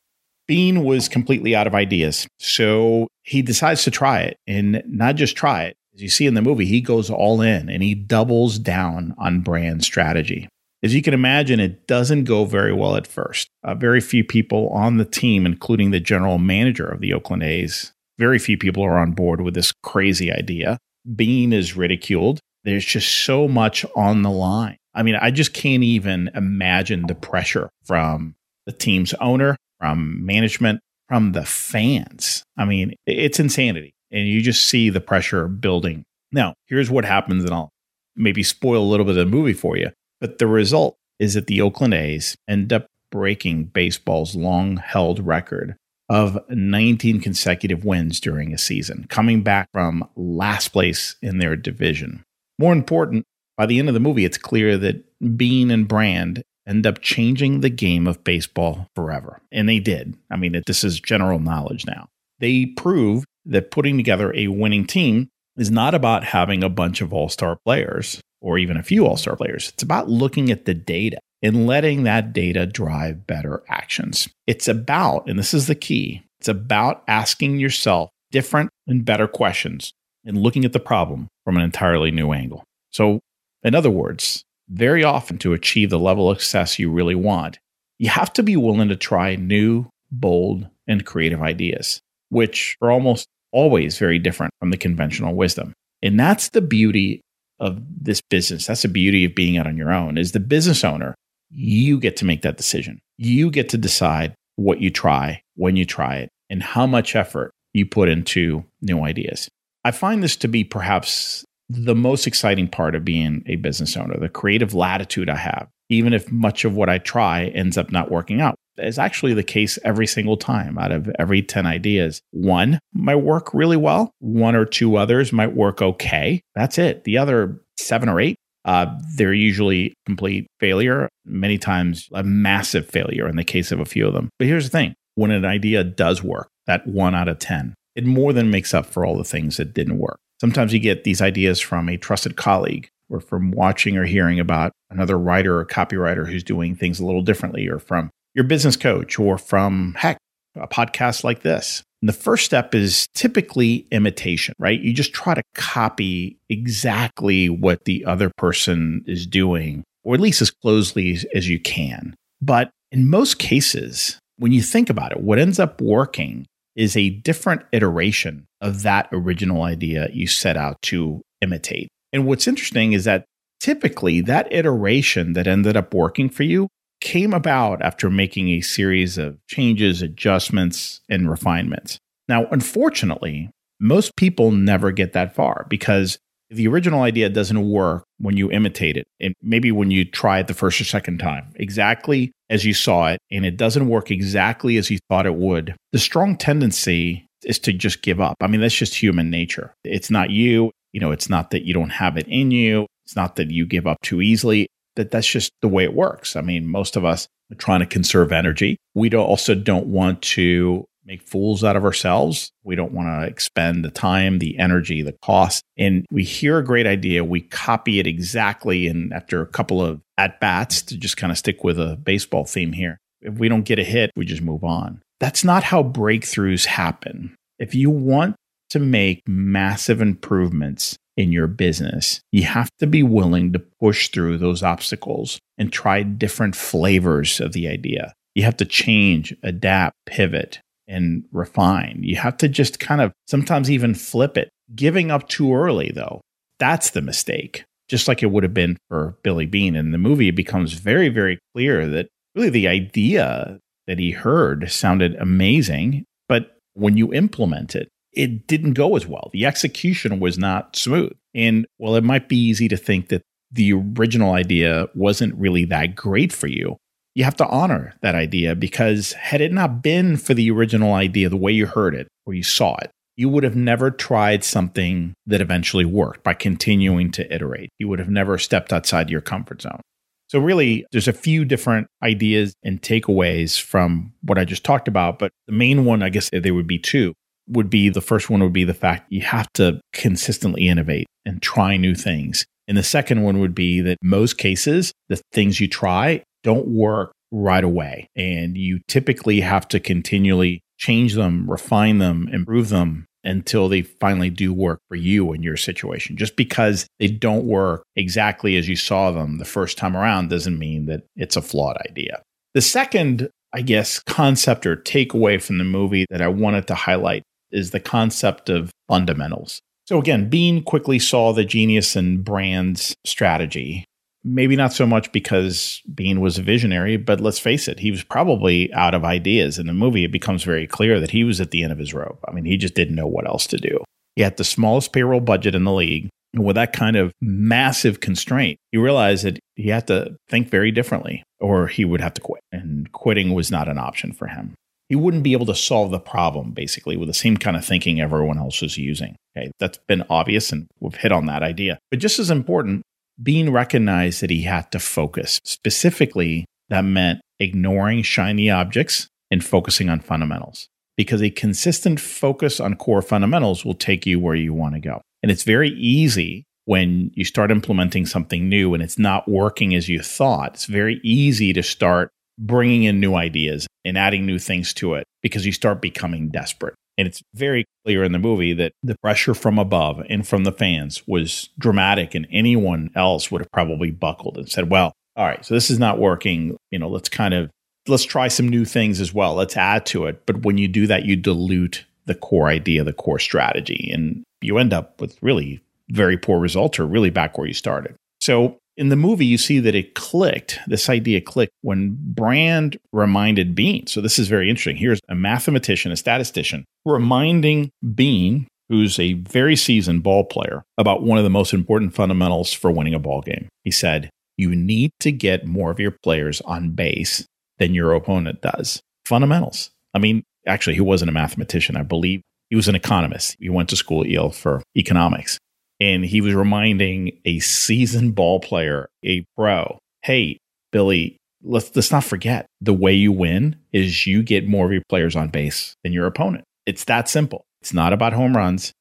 Beane 0.49 0.83
was 0.83 1.07
completely 1.07 1.55
out 1.55 1.67
of 1.67 1.75
ideas. 1.75 2.27
So 2.39 3.07
he 3.21 3.43
decides 3.43 3.83
to 3.83 3.91
try 3.91 4.21
it 4.21 4.37
and 4.47 4.81
not 4.87 5.13
just 5.15 5.35
try 5.35 5.65
it. 5.65 5.77
As 5.93 6.01
you 6.01 6.09
see 6.09 6.25
in 6.25 6.33
the 6.33 6.41
movie, 6.41 6.65
he 6.65 6.81
goes 6.81 7.11
all 7.11 7.39
in 7.39 7.69
and 7.69 7.83
he 7.83 7.93
doubles 7.93 8.57
down 8.57 9.13
on 9.19 9.41
brand 9.41 9.83
strategy. 9.83 10.49
As 10.81 10.95
you 10.95 11.03
can 11.03 11.13
imagine, 11.13 11.59
it 11.59 11.85
doesn't 11.85 12.23
go 12.23 12.45
very 12.45 12.73
well 12.73 12.95
at 12.95 13.05
first. 13.05 13.47
Uh, 13.63 13.75
very 13.75 14.01
few 14.01 14.23
people 14.23 14.69
on 14.69 14.97
the 14.97 15.05
team, 15.05 15.45
including 15.45 15.91
the 15.91 15.99
general 15.99 16.39
manager 16.39 16.87
of 16.87 16.99
the 16.99 17.13
Oakland 17.13 17.43
A's, 17.43 17.93
very 18.17 18.39
few 18.39 18.57
people 18.57 18.81
are 18.81 18.97
on 18.97 19.11
board 19.11 19.41
with 19.41 19.53
this 19.53 19.71
crazy 19.83 20.33
idea. 20.33 20.79
Beane 21.15 21.53
is 21.53 21.77
ridiculed. 21.77 22.39
There's 22.63 22.85
just 22.85 23.23
so 23.23 23.47
much 23.47 23.85
on 23.95 24.23
the 24.23 24.31
line. 24.31 24.77
I 24.95 25.03
mean, 25.03 25.15
I 25.15 25.29
just 25.29 25.53
can't 25.53 25.83
even 25.83 26.31
imagine 26.33 27.05
the 27.05 27.13
pressure 27.13 27.69
from 27.85 28.33
the 28.65 28.71
team's 28.71 29.13
owner, 29.15 29.55
from 29.79 30.25
management, 30.25 30.81
from 31.07 31.31
the 31.31 31.45
fans. 31.45 32.43
I 32.57 32.65
mean, 32.65 32.93
it's 33.05 33.39
insanity. 33.39 33.93
And 34.11 34.27
you 34.27 34.41
just 34.41 34.65
see 34.65 34.89
the 34.89 35.01
pressure 35.01 35.47
building. 35.47 36.03
Now, 36.31 36.53
here's 36.67 36.89
what 36.89 37.05
happens, 37.05 37.43
and 37.43 37.53
I'll 37.53 37.69
maybe 38.15 38.43
spoil 38.43 38.83
a 38.83 38.89
little 38.89 39.05
bit 39.05 39.17
of 39.17 39.29
the 39.29 39.35
movie 39.37 39.53
for 39.53 39.77
you. 39.77 39.91
But 40.19 40.39
the 40.39 40.47
result 40.47 40.97
is 41.19 41.35
that 41.35 41.47
the 41.47 41.61
Oakland 41.61 41.93
A's 41.93 42.35
end 42.47 42.73
up 42.73 42.87
breaking 43.11 43.65
baseball's 43.65 44.35
long 44.35 44.77
held 44.77 45.25
record 45.25 45.75
of 46.09 46.39
19 46.49 47.21
consecutive 47.21 47.85
wins 47.85 48.19
during 48.19 48.51
a 48.53 48.57
season, 48.57 49.05
coming 49.09 49.43
back 49.43 49.69
from 49.71 50.07
last 50.15 50.69
place 50.69 51.15
in 51.21 51.37
their 51.37 51.55
division. 51.55 52.23
More 52.57 52.73
important, 52.73 53.25
by 53.57 53.67
the 53.67 53.77
end 53.77 53.89
of 53.89 53.93
the 53.93 53.99
movie, 53.99 54.25
it's 54.25 54.37
clear 54.37 54.77
that 54.77 55.03
Beane 55.37 55.69
and 55.69 55.87
Brand 55.87 56.43
end 56.69 56.85
up 56.85 57.01
changing 57.01 57.61
the 57.61 57.69
game 57.69 58.07
of 58.07 58.23
baseball 58.23 58.87
forever. 58.95 59.41
And 59.51 59.67
they 59.67 59.79
did. 59.79 60.15
I 60.31 60.37
mean, 60.37 60.61
this 60.65 60.83
is 60.83 60.99
general 60.99 61.39
knowledge 61.39 61.85
now. 61.85 62.07
They 62.39 62.67
proved 62.67 63.25
that 63.45 63.71
putting 63.71 63.97
together 63.97 64.33
a 64.35 64.47
winning 64.47 64.85
team 64.85 65.29
is 65.57 65.71
not 65.71 65.93
about 65.93 66.23
having 66.23 66.63
a 66.63 66.69
bunch 66.69 67.01
of 67.01 67.13
all 67.13 67.27
star 67.27 67.57
players 67.65 68.21
or 68.41 68.57
even 68.57 68.77
a 68.77 68.83
few 68.83 69.05
all 69.05 69.17
star 69.17 69.35
players. 69.35 69.69
It's 69.69 69.83
about 69.83 70.09
looking 70.09 70.51
at 70.51 70.65
the 70.65 70.73
data 70.73 71.17
and 71.41 71.67
letting 71.67 72.03
that 72.03 72.33
data 72.33 72.65
drive 72.65 73.25
better 73.25 73.63
actions. 73.67 74.29
It's 74.45 74.67
about, 74.67 75.27
and 75.27 75.39
this 75.39 75.53
is 75.53 75.67
the 75.67 75.75
key, 75.75 76.23
it's 76.39 76.47
about 76.47 77.03
asking 77.07 77.59
yourself 77.59 78.09
different 78.31 78.69
and 78.87 79.03
better 79.03 79.27
questions 79.27 79.91
and 80.25 80.37
looking 80.37 80.65
at 80.65 80.73
the 80.73 80.79
problem 80.79 81.27
from 81.43 81.57
an 81.57 81.63
entirely 81.63 82.11
new 82.11 82.31
angle. 82.31 82.63
So, 82.91 83.19
in 83.63 83.75
other 83.75 83.89
words, 83.89 84.43
very 84.69 85.03
often 85.03 85.37
to 85.39 85.53
achieve 85.53 85.89
the 85.89 85.99
level 85.99 86.29
of 86.29 86.39
success 86.39 86.79
you 86.79 86.91
really 86.91 87.15
want, 87.15 87.59
you 87.97 88.09
have 88.09 88.31
to 88.33 88.43
be 88.43 88.55
willing 88.55 88.89
to 88.89 88.95
try 88.95 89.35
new, 89.35 89.87
bold, 90.11 90.67
and 90.87 91.05
creative 91.05 91.41
ideas, 91.41 92.01
which 92.29 92.77
are 92.81 92.91
almost 92.91 93.27
always 93.51 93.97
very 93.97 94.19
different 94.19 94.53
from 94.59 94.71
the 94.71 94.77
conventional 94.77 95.35
wisdom. 95.35 95.73
And 96.01 96.19
that's 96.19 96.49
the 96.49 96.61
beauty 96.61 97.21
of 97.59 97.81
this 98.01 98.21
business. 98.29 98.67
That's 98.67 98.83
the 98.83 98.87
beauty 98.87 99.25
of 99.25 99.35
being 99.35 99.57
out 99.57 99.67
on 99.67 99.77
your 99.77 99.91
own 99.91 100.17
is 100.17 100.31
the 100.31 100.39
business 100.39 100.83
owner. 100.83 101.15
You 101.51 101.99
get 101.99 102.15
to 102.17 102.25
make 102.25 102.43
that 102.43 102.57
decision. 102.57 102.99
You 103.17 103.49
get 103.51 103.69
to 103.69 103.77
decide 103.77 104.33
what 104.55 104.81
you 104.81 104.89
try, 104.89 105.41
when 105.55 105.75
you 105.75 105.85
try 105.85 106.17
it, 106.17 106.29
and 106.49 106.61
how 106.61 106.85
much 106.85 107.15
effort 107.15 107.51
you 107.73 107.85
put 107.85 108.09
into 108.09 108.63
new 108.81 109.03
ideas. 109.03 109.49
I 109.83 109.91
find 109.91 110.21
this 110.21 110.35
to 110.37 110.47
be 110.47 110.63
perhaps 110.63 111.45
the 111.69 111.95
most 111.95 112.25
exciting 112.25 112.67
part 112.67 112.95
of 112.95 113.05
being 113.05 113.43
a 113.45 113.55
business 113.57 113.95
owner, 113.95 114.17
the 114.17 114.29
creative 114.29 114.73
latitude 114.73 115.29
I 115.29 115.35
have, 115.35 115.67
even 115.89 116.13
if 116.13 116.31
much 116.31 116.65
of 116.65 116.75
what 116.75 116.89
I 116.89 116.97
try 116.97 117.45
ends 117.45 117.77
up 117.77 117.91
not 117.91 118.11
working 118.11 118.41
out. 118.41 118.55
Is 118.77 118.97
actually 118.97 119.33
the 119.33 119.43
case 119.43 119.77
every 119.83 120.07
single 120.07 120.37
time 120.37 120.77
out 120.77 120.93
of 120.93 121.11
every 121.19 121.41
10 121.41 121.65
ideas. 121.65 122.21
One 122.31 122.79
might 122.93 123.17
work 123.17 123.53
really 123.53 123.75
well, 123.75 124.11
one 124.19 124.55
or 124.55 124.63
two 124.63 124.95
others 124.95 125.33
might 125.33 125.53
work 125.53 125.81
okay. 125.81 126.41
That's 126.55 126.77
it. 126.77 127.03
The 127.03 127.17
other 127.17 127.59
seven 127.77 128.07
or 128.07 128.21
eight, 128.21 128.37
uh, 128.63 128.85
they're 129.17 129.33
usually 129.33 129.93
complete 130.05 130.47
failure, 130.61 131.09
many 131.25 131.57
times 131.57 132.07
a 132.13 132.23
massive 132.23 132.87
failure 132.87 133.27
in 133.27 133.35
the 133.35 133.43
case 133.43 133.73
of 133.73 133.81
a 133.81 133.85
few 133.85 134.07
of 134.07 134.13
them. 134.13 134.29
But 134.39 134.47
here's 134.47 134.65
the 134.65 134.71
thing 134.71 134.95
when 135.15 135.31
an 135.31 135.43
idea 135.43 135.83
does 135.83 136.23
work, 136.23 136.47
that 136.65 136.87
one 136.87 137.15
out 137.15 137.27
of 137.27 137.39
10, 137.39 137.73
it 137.95 138.05
more 138.05 138.31
than 138.31 138.49
makes 138.49 138.73
up 138.73 138.85
for 138.85 139.05
all 139.05 139.17
the 139.17 139.25
things 139.25 139.57
that 139.57 139.73
didn't 139.73 139.97
work. 139.97 140.19
Sometimes 140.39 140.73
you 140.73 140.79
get 140.79 141.03
these 141.03 141.21
ideas 141.21 141.59
from 141.59 141.89
a 141.89 141.97
trusted 141.97 142.37
colleague 142.37 142.89
or 143.09 143.19
from 143.19 143.51
watching 143.51 143.97
or 143.97 144.05
hearing 144.05 144.39
about 144.39 144.71
another 144.89 145.17
writer 145.17 145.59
or 145.59 145.65
copywriter 145.65 146.27
who's 146.27 146.43
doing 146.43 146.75
things 146.75 146.99
a 146.99 147.05
little 147.05 147.21
differently, 147.21 147.67
or 147.67 147.79
from 147.79 148.09
your 148.35 148.45
business 148.45 148.75
coach, 148.75 149.19
or 149.19 149.37
from 149.37 149.95
heck, 149.97 150.17
a 150.55 150.67
podcast 150.67 151.23
like 151.23 151.41
this. 151.41 151.83
And 152.01 152.07
the 152.07 152.13
first 152.13 152.45
step 152.45 152.73
is 152.73 153.07
typically 153.13 153.87
imitation, 153.91 154.53
right? 154.59 154.79
You 154.79 154.93
just 154.93 155.13
try 155.13 155.33
to 155.33 155.43
copy 155.55 156.37
exactly 156.49 157.49
what 157.49 157.83
the 157.85 158.05
other 158.05 158.31
person 158.37 159.03
is 159.07 159.25
doing, 159.25 159.83
or 160.03 160.13
at 160.13 160.21
least 160.21 160.41
as 160.41 160.51
closely 160.51 161.17
as 161.35 161.49
you 161.49 161.59
can. 161.59 162.15
But 162.41 162.69
in 162.91 163.09
most 163.09 163.39
cases, 163.39 164.17
when 164.37 164.53
you 164.53 164.61
think 164.61 164.89
about 164.89 165.11
it, 165.11 165.19
what 165.19 165.39
ends 165.39 165.59
up 165.59 165.81
working 165.81 166.45
is 166.75 166.95
a 166.95 167.09
different 167.09 167.63
iteration 167.73 168.45
of 168.61 168.83
that 168.83 169.09
original 169.11 169.63
idea 169.63 170.09
you 170.11 170.27
set 170.27 170.57
out 170.57 170.81
to 170.83 171.21
imitate. 171.41 171.89
And 172.11 172.25
what's 172.25 172.47
interesting 172.47 172.93
is 172.93 173.05
that 173.05 173.25
typically 173.59 174.21
that 174.21 174.51
iteration 174.51 175.33
that 175.33 175.47
ended 175.47 175.77
up 175.77 175.93
working 175.93 176.29
for 176.29 176.43
you 176.43 176.67
came 177.01 177.33
about 177.33 177.81
after 177.81 178.09
making 178.09 178.49
a 178.49 178.61
series 178.61 179.17
of 179.17 179.37
changes, 179.47 180.01
adjustments, 180.01 181.01
and 181.09 181.29
refinements. 181.29 181.97
Now, 182.27 182.45
unfortunately, 182.51 183.49
most 183.79 184.15
people 184.15 184.51
never 184.51 184.91
get 184.91 185.13
that 185.13 185.33
far 185.33 185.65
because 185.69 186.19
the 186.49 186.67
original 186.67 187.03
idea 187.03 187.29
doesn't 187.29 187.69
work 187.69 188.03
when 188.17 188.35
you 188.35 188.51
imitate 188.51 188.97
it. 188.97 189.07
And 189.19 189.33
maybe 189.41 189.71
when 189.71 189.91
you 189.91 190.03
try 190.03 190.39
it 190.39 190.47
the 190.47 190.53
first 190.53 190.81
or 190.81 190.83
second 190.83 191.19
time, 191.19 191.53
exactly 191.55 192.31
as 192.49 192.65
you 192.65 192.73
saw 192.73 193.09
it, 193.09 193.19
and 193.31 193.45
it 193.45 193.55
doesn't 193.55 193.87
work 193.87 194.09
exactly 194.09 194.77
as 194.77 194.89
you 194.89 194.97
thought 195.09 195.27
it 195.27 195.35
would. 195.35 195.75
The 195.91 195.99
strong 195.99 196.35
tendency 196.35 197.27
is 197.43 197.59
to 197.59 197.73
just 197.73 198.01
give 198.01 198.19
up. 198.19 198.37
I 198.41 198.47
mean, 198.47 198.61
that's 198.61 198.75
just 198.75 198.95
human 198.95 199.29
nature. 199.29 199.73
It's 199.83 200.11
not 200.11 200.29
you. 200.29 200.71
You 200.91 200.99
know, 200.99 201.11
it's 201.11 201.29
not 201.29 201.51
that 201.51 201.65
you 201.65 201.73
don't 201.73 201.91
have 201.91 202.17
it 202.17 202.27
in 202.27 202.51
you. 202.51 202.87
It's 203.05 203.15
not 203.15 203.35
that 203.35 203.51
you 203.51 203.65
give 203.65 203.87
up 203.87 203.97
too 204.01 204.21
easily. 204.21 204.67
That 204.95 205.11
that's 205.11 205.27
just 205.27 205.51
the 205.61 205.67
way 205.67 205.83
it 205.83 205.93
works. 205.93 206.35
I 206.35 206.41
mean, 206.41 206.67
most 206.67 206.95
of 206.95 207.05
us 207.05 207.27
are 207.51 207.55
trying 207.55 207.79
to 207.79 207.85
conserve 207.85 208.31
energy. 208.31 208.77
We 208.95 209.09
don't, 209.09 209.25
also 209.25 209.55
don't 209.55 209.87
want 209.87 210.21
to 210.23 210.85
make 211.05 211.27
fools 211.27 211.63
out 211.63 211.75
of 211.75 211.83
ourselves. 211.83 212.51
We 212.63 212.75
don't 212.75 212.91
want 212.91 213.07
to 213.07 213.27
expend 213.27 213.83
the 213.83 213.89
time, 213.89 214.39
the 214.39 214.59
energy, 214.59 215.01
the 215.01 215.15
cost. 215.23 215.63
And 215.75 216.05
we 216.11 216.23
hear 216.23 216.59
a 216.59 216.63
great 216.63 216.85
idea, 216.85 217.23
we 217.23 217.41
copy 217.41 217.99
it 217.99 218.05
exactly. 218.05 218.87
And 218.87 219.11
after 219.11 219.41
a 219.41 219.47
couple 219.47 219.83
of 219.83 220.01
at 220.17 220.39
bats, 220.39 220.83
to 220.83 220.97
just 220.97 221.17
kind 221.17 221.31
of 221.31 221.37
stick 221.37 221.63
with 221.63 221.79
a 221.79 221.95
baseball 221.95 222.45
theme 222.45 222.73
here, 222.73 222.99
if 223.21 223.39
we 223.39 223.49
don't 223.49 223.63
get 223.63 223.79
a 223.79 223.83
hit, 223.83 224.11
we 224.15 224.25
just 224.25 224.43
move 224.43 224.63
on. 224.63 225.01
That's 225.19 225.43
not 225.43 225.63
how 225.63 225.83
breakthroughs 225.83 226.65
happen. 226.65 227.35
If 227.57 227.75
you 227.75 227.89
want 227.89 228.35
to 228.69 228.79
make 228.79 229.21
massive 229.27 230.01
improvements 230.01 230.95
in 231.17 231.31
your 231.31 231.47
business, 231.47 232.21
you 232.31 232.43
have 232.43 232.69
to 232.79 232.87
be 232.87 233.03
willing 233.03 233.51
to 233.51 233.59
push 233.59 234.09
through 234.09 234.37
those 234.37 234.63
obstacles 234.63 235.39
and 235.57 235.71
try 235.71 236.03
different 236.03 236.55
flavors 236.55 237.41
of 237.41 237.51
the 237.51 237.67
idea. 237.67 238.13
You 238.35 238.43
have 238.43 238.57
to 238.57 238.65
change, 238.65 239.35
adapt, 239.43 239.97
pivot, 240.05 240.61
and 240.87 241.25
refine. 241.31 241.99
You 242.01 242.15
have 242.15 242.37
to 242.37 242.47
just 242.47 242.79
kind 242.79 243.01
of 243.01 243.11
sometimes 243.27 243.69
even 243.69 243.93
flip 243.93 244.37
it. 244.37 244.49
Giving 244.73 245.11
up 245.11 245.27
too 245.27 245.53
early, 245.53 245.91
though, 245.93 246.21
that's 246.59 246.91
the 246.91 247.01
mistake. 247.01 247.65
Just 247.89 248.07
like 248.07 248.21
it 248.23 248.27
would 248.27 248.43
have 248.43 248.53
been 248.53 248.77
for 248.87 249.17
Billy 249.23 249.47
Beane 249.47 249.75
In 249.75 249.91
the 249.91 249.97
movie, 249.97 250.29
it 250.29 250.35
becomes 250.35 250.73
very, 250.73 251.09
very 251.09 251.39
clear 251.53 251.87
that 251.87 252.07
really 252.35 252.49
the 252.49 252.67
idea 252.67 253.59
that 253.89 253.97
he 253.97 254.11
heard 254.11 254.69
sounded 254.71 255.15
amazing. 255.15 256.05
But 256.29 256.55
when 256.75 256.95
you 256.95 257.11
implement 257.11 257.75
it, 257.75 257.89
it 258.13 258.45
didn't 258.45 258.73
go 258.73 258.95
as 258.95 259.07
well. 259.07 259.31
The 259.33 259.47
execution 259.47 260.19
was 260.19 260.37
not 260.37 260.75
smooth. 260.75 261.13
And 261.33 261.65
while 261.77 261.95
it 261.95 262.03
might 262.03 262.29
be 262.29 262.37
easy 262.37 262.67
to 262.67 262.77
think 262.77 263.09
that 263.09 263.23
the 263.51 263.73
original 263.73 264.33
idea 264.33 264.87
wasn't 264.93 265.33
really 265.33 265.65
that 265.65 265.95
great 265.95 266.31
for 266.31 266.45
you, 266.45 266.77
you 267.15 267.23
have 267.23 267.37
to 267.37 267.47
honor 267.47 267.95
that 268.03 268.13
idea 268.13 268.53
because 268.55 269.13
had 269.13 269.41
it 269.41 269.51
not 269.51 269.81
been 269.81 270.17
for 270.17 270.35
the 270.35 270.51
original 270.51 270.93
idea, 270.93 271.27
the 271.27 271.35
way 271.35 271.51
you 271.51 271.65
heard 271.65 271.95
it 271.95 272.07
or 272.27 272.35
you 272.35 272.43
saw 272.43 272.75
it, 272.83 272.91
you 273.15 273.27
would 273.27 273.43
have 273.43 273.55
never 273.55 273.89
tried 273.89 274.43
something 274.43 275.15
that 275.25 275.41
eventually 275.41 275.83
worked 275.83 276.23
by 276.23 276.35
continuing 276.35 277.09
to 277.13 277.33
iterate. 277.33 277.71
You 277.79 277.87
would 277.87 277.97
have 277.97 278.09
never 278.09 278.37
stepped 278.37 278.71
outside 278.71 279.09
your 279.09 279.21
comfort 279.21 279.63
zone. 279.63 279.81
So, 280.29 280.39
really, 280.39 280.85
there's 280.91 281.07
a 281.07 281.13
few 281.13 281.43
different 281.43 281.87
ideas 282.03 282.53
and 282.63 282.81
takeaways 282.81 283.59
from 283.59 284.13
what 284.21 284.37
I 284.37 284.45
just 284.45 284.63
talked 284.63 284.87
about. 284.87 285.17
But 285.17 285.31
the 285.47 285.53
main 285.53 285.85
one, 285.85 286.03
I 286.03 286.09
guess 286.09 286.29
there 286.31 286.53
would 286.53 286.67
be 286.67 286.79
two, 286.79 287.13
would 287.47 287.69
be 287.69 287.89
the 287.89 288.01
first 288.01 288.29
one 288.29 288.41
would 288.43 288.53
be 288.53 288.63
the 288.63 288.75
fact 288.75 289.11
you 289.11 289.21
have 289.21 289.51
to 289.53 289.81
consistently 289.91 290.67
innovate 290.67 291.07
and 291.25 291.41
try 291.41 291.77
new 291.77 291.95
things. 291.95 292.45
And 292.67 292.77
the 292.77 292.83
second 292.83 293.23
one 293.23 293.39
would 293.39 293.55
be 293.55 293.81
that 293.81 293.97
most 294.03 294.37
cases, 294.37 294.93
the 295.09 295.19
things 295.33 295.59
you 295.59 295.67
try 295.67 296.23
don't 296.43 296.67
work 296.67 297.11
right 297.31 297.63
away. 297.63 298.07
And 298.15 298.55
you 298.55 298.79
typically 298.87 299.41
have 299.41 299.67
to 299.69 299.79
continually 299.79 300.61
change 300.77 301.15
them, 301.15 301.49
refine 301.49 301.97
them, 301.97 302.29
improve 302.31 302.69
them 302.69 303.07
until 303.23 303.67
they 303.67 303.81
finally 303.81 304.29
do 304.29 304.53
work 304.53 304.79
for 304.87 304.95
you 304.95 305.33
in 305.33 305.43
your 305.43 305.57
situation. 305.57 306.17
Just 306.17 306.35
because 306.35 306.87
they 306.99 307.07
don't 307.07 307.45
work 307.45 307.83
exactly 307.95 308.55
as 308.57 308.67
you 308.67 308.75
saw 308.75 309.11
them 309.11 309.37
the 309.37 309.45
first 309.45 309.77
time 309.77 309.95
around 309.95 310.29
doesn't 310.29 310.59
mean 310.59 310.85
that 310.85 311.03
it's 311.15 311.35
a 311.35 311.41
flawed 311.41 311.77
idea. 311.89 312.21
The 312.53 312.61
second, 312.61 313.29
I 313.53 313.61
guess, 313.61 313.99
concept 313.99 314.65
or 314.65 314.75
takeaway 314.75 315.41
from 315.41 315.57
the 315.57 315.63
movie 315.63 316.05
that 316.09 316.21
I 316.21 316.27
wanted 316.27 316.67
to 316.67 316.75
highlight 316.75 317.23
is 317.51 317.71
the 317.71 317.79
concept 317.79 318.49
of 318.49 318.71
fundamentals. 318.87 319.61
So 319.87 319.97
again, 319.97 320.29
Beane 320.29 320.63
quickly 320.63 320.99
saw 320.99 321.33
the 321.33 321.43
genius 321.43 321.95
in 321.95 322.21
Brand's 322.21 322.95
strategy 323.05 323.85
Maybe 324.23 324.55
not 324.55 324.73
so 324.73 324.85
much 324.85 325.11
because 325.11 325.81
Beane 325.93 326.19
was 326.19 326.37
a 326.37 326.41
visionary, 326.41 326.97
but 326.97 327.21
let's 327.21 327.39
face 327.39 327.67
it, 327.67 327.79
he 327.79 327.89
was 327.89 328.03
probably 328.03 328.71
out 328.73 328.93
of 328.93 329.05
ideas. 329.05 329.57
In 329.57 329.67
the 329.67 329.73
movie, 329.73 330.03
it 330.03 330.11
becomes 330.11 330.43
very 330.43 330.67
clear 330.67 330.99
that 330.99 331.11
he 331.11 331.23
was 331.23 331.39
at 331.39 331.51
the 331.51 331.63
end 331.63 331.71
of 331.71 331.77
his 331.77 331.93
rope. 331.93 332.19
I 332.27 332.31
mean, 332.31 332.45
he 332.45 332.57
just 332.57 332.75
didn't 332.75 332.95
know 332.95 333.07
what 333.07 333.27
else 333.27 333.47
to 333.47 333.57
do. 333.57 333.83
He 334.15 334.21
had 334.21 334.35
the 334.35 334.43
smallest 334.43 334.91
payroll 334.91 335.21
budget 335.21 335.55
in 335.55 335.63
the 335.63 335.71
league. 335.71 336.09
And 336.33 336.43
with 336.43 336.55
that 336.57 336.73
kind 336.73 336.95
of 336.95 337.13
massive 337.21 338.01
constraint, 338.01 338.57
he 338.71 338.77
realized 338.77 339.23
that 339.23 339.39
he 339.55 339.69
had 339.69 339.87
to 339.87 340.17
think 340.27 340.49
very 340.49 340.71
differently 340.71 341.23
or 341.39 341.67
he 341.67 341.85
would 341.85 342.01
have 342.01 342.13
to 342.15 342.21
quit. 342.21 342.41
And 342.51 342.91
quitting 342.91 343.33
was 343.33 343.49
not 343.49 343.69
an 343.69 343.77
option 343.77 344.11
for 344.11 344.27
him. 344.27 344.53
He 344.89 344.95
wouldn't 344.95 345.23
be 345.23 345.33
able 345.33 345.45
to 345.45 345.55
solve 345.55 345.91
the 345.91 345.99
problem 345.99 346.51
basically 346.51 346.97
with 346.97 347.07
the 347.07 347.13
same 347.13 347.37
kind 347.37 347.55
of 347.55 347.63
thinking 347.63 348.01
everyone 348.01 348.37
else 348.37 348.61
was 348.61 348.77
using. 348.77 349.15
Okay, 349.37 349.51
that's 349.59 349.77
been 349.87 350.03
obvious 350.09 350.51
and 350.51 350.67
we've 350.79 350.95
hit 350.95 351.11
on 351.11 351.27
that 351.27 351.43
idea. 351.43 351.79
But 351.91 351.99
just 351.99 352.19
as 352.19 352.29
important, 352.29 352.81
Beane 353.21 353.49
recognized 353.49 354.21
that 354.21 354.29
he 354.29 354.43
had 354.43 354.71
to 354.71 354.79
focus. 354.79 355.39
Specifically, 355.43 356.45
that 356.69 356.85
meant 356.85 357.21
ignoring 357.39 358.03
shiny 358.03 358.49
objects 358.49 359.07
and 359.31 359.43
focusing 359.43 359.89
on 359.89 359.99
fundamentals 359.99 360.67
because 360.97 361.21
a 361.21 361.29
consistent 361.29 361.99
focus 361.99 362.59
on 362.59 362.75
core 362.75 363.01
fundamentals 363.01 363.63
will 363.63 363.73
take 363.73 364.05
you 364.05 364.19
where 364.19 364.35
you 364.35 364.53
want 364.53 364.73
to 364.73 364.79
go. 364.79 365.01
And 365.23 365.31
it's 365.31 365.43
very 365.43 365.69
easy 365.69 366.45
when 366.65 367.11
you 367.13 367.25
start 367.25 367.51
implementing 367.51 368.05
something 368.05 368.47
new 368.47 368.73
and 368.73 368.83
it's 368.83 368.99
not 368.99 369.27
working 369.27 369.73
as 369.73 369.89
you 369.89 370.01
thought. 370.01 370.55
It's 370.55 370.65
very 370.65 370.99
easy 371.03 371.53
to 371.53 371.63
start 371.63 372.11
bringing 372.37 372.83
in 372.83 372.99
new 372.99 373.15
ideas 373.15 373.67
and 373.83 373.97
adding 373.97 374.25
new 374.25 374.39
things 374.39 374.73
to 374.75 374.93
it 374.93 375.05
because 375.21 375.45
you 375.45 375.51
start 375.51 375.81
becoming 375.81 376.29
desperate. 376.29 376.75
And 376.99 377.07
it's 377.07 377.23
very 377.33 377.63
clear 377.85 378.03
in 378.03 378.11
the 378.11 378.19
movie 378.19 378.51
that 378.51 378.73
the 378.83 378.97
pressure 379.01 379.33
from 379.33 379.57
above 379.57 380.03
and 380.09 380.27
from 380.27 380.43
the 380.43 380.51
fans 380.51 381.01
was 381.07 381.47
dramatic, 381.57 382.13
and 382.13 382.27
anyone 382.29 382.91
else 382.93 383.31
would 383.31 383.39
have 383.39 383.51
probably 383.53 383.89
buckled 383.89 384.37
and 384.37 384.51
said, 384.51 384.69
Well, 384.69 384.91
all 385.15 385.25
right, 385.25 385.43
so 385.45 385.53
this 385.53 385.71
is 385.71 385.79
not 385.79 385.97
working. 385.97 386.57
You 386.71 386.79
know, 386.79 386.89
let's 386.89 387.07
kind 387.07 387.33
of 387.33 387.49
let's 387.87 388.03
try 388.03 388.27
some 388.27 388.49
new 388.49 388.65
things 388.65 388.99
as 388.99 389.13
well. 389.13 389.33
Let's 389.33 389.55
add 389.55 389.85
to 389.87 390.07
it. 390.07 390.25
But 390.25 390.43
when 390.43 390.57
you 390.57 390.67
do 390.67 390.87
that, 390.87 391.05
you 391.05 391.15
dilute 391.15 391.85
the 392.05 392.15
core 392.15 392.49
idea, 392.49 392.83
the 392.83 392.91
core 392.91 393.17
strategy, 393.17 393.89
and 393.93 394.21
you 394.41 394.57
end 394.57 394.73
up 394.73 394.99
with 394.99 395.17
really 395.21 395.61
very 395.91 396.17
poor 396.17 396.37
results 396.37 396.79
or 396.79 396.85
really 396.85 397.11
back 397.11 397.37
where 397.37 397.47
you 397.47 397.53
started. 397.53 397.95
So 398.19 398.57
in 398.79 398.87
the 398.87 398.95
movie, 398.95 399.25
you 399.25 399.37
see 399.37 399.59
that 399.59 399.75
it 399.75 399.93
clicked, 399.93 400.57
this 400.65 400.87
idea 400.87 401.19
clicked 401.19 401.51
when 401.61 401.97
Brand 401.99 402.79
reminded 402.93 403.53
Beane. 403.53 403.85
So 403.87 403.99
this 403.99 404.17
is 404.17 404.29
very 404.29 404.49
interesting. 404.49 404.77
Here's 404.77 405.01
a 405.09 405.15
mathematician, 405.15 405.91
a 405.91 405.97
statistician, 405.97 406.63
reminding 406.85 407.71
Beane, 407.93 408.47
who's 408.69 408.97
a 408.97 409.13
very 409.13 409.57
seasoned 409.57 410.01
ball 410.01 410.23
player, 410.23 410.63
about 410.77 411.03
one 411.03 411.17
of 411.17 411.25
the 411.25 411.29
most 411.29 411.53
important 411.53 411.93
fundamentals 411.93 412.53
for 412.53 412.71
winning 412.71 412.93
a 412.93 412.99
ball 412.99 413.21
game. 413.21 413.49
He 413.65 413.71
said, 413.71 414.09
You 414.37 414.55
need 414.55 414.91
to 415.01 415.11
get 415.11 415.45
more 415.45 415.71
of 415.71 415.79
your 415.81 415.97
players 416.01 416.39
on 416.41 416.71
base 416.71 417.25
than 417.57 417.73
your 417.73 417.93
opponent 417.93 418.41
does. 418.41 418.81
Fundamentals. 419.05 419.71
I 419.93 419.99
mean, 419.99 420.23
actually, 420.47 420.75
he 420.75 420.81
wasn't 420.81 421.09
a 421.09 421.13
mathematician. 421.13 421.75
I 421.75 421.83
believe 421.83 422.21
he 422.49 422.55
was 422.55 422.69
an 422.69 422.75
economist. 422.75 423.35
He 423.39 423.49
went 423.49 423.67
to 423.69 423.75
school 423.75 424.03
at 424.03 424.09
Yale 424.09 424.29
for 424.29 424.63
economics 424.77 425.37
and 425.79 426.05
he 426.05 426.21
was 426.21 426.33
reminding 426.33 427.17
a 427.25 427.39
seasoned 427.39 428.15
ball 428.15 428.39
player, 428.39 428.89
a 429.05 429.25
pro, 429.35 429.79
hey, 430.03 430.37
Billy, 430.71 431.17
let's 431.41 431.75
let's 431.75 431.91
not 431.91 432.03
forget 432.03 432.45
the 432.61 432.73
way 432.73 432.93
you 432.93 433.11
win 433.11 433.55
is 433.71 434.05
you 434.05 434.23
get 434.23 434.47
more 434.47 434.65
of 434.65 434.71
your 434.71 434.83
players 434.89 435.15
on 435.15 435.29
base 435.29 435.75
than 435.83 435.93
your 435.93 436.05
opponent. 436.05 436.43
It's 436.65 436.83
that 436.85 437.09
simple. 437.09 437.45
It's 437.61 437.73
not 437.73 437.93
about 437.93 438.13
home 438.13 438.35
runs. 438.35 438.73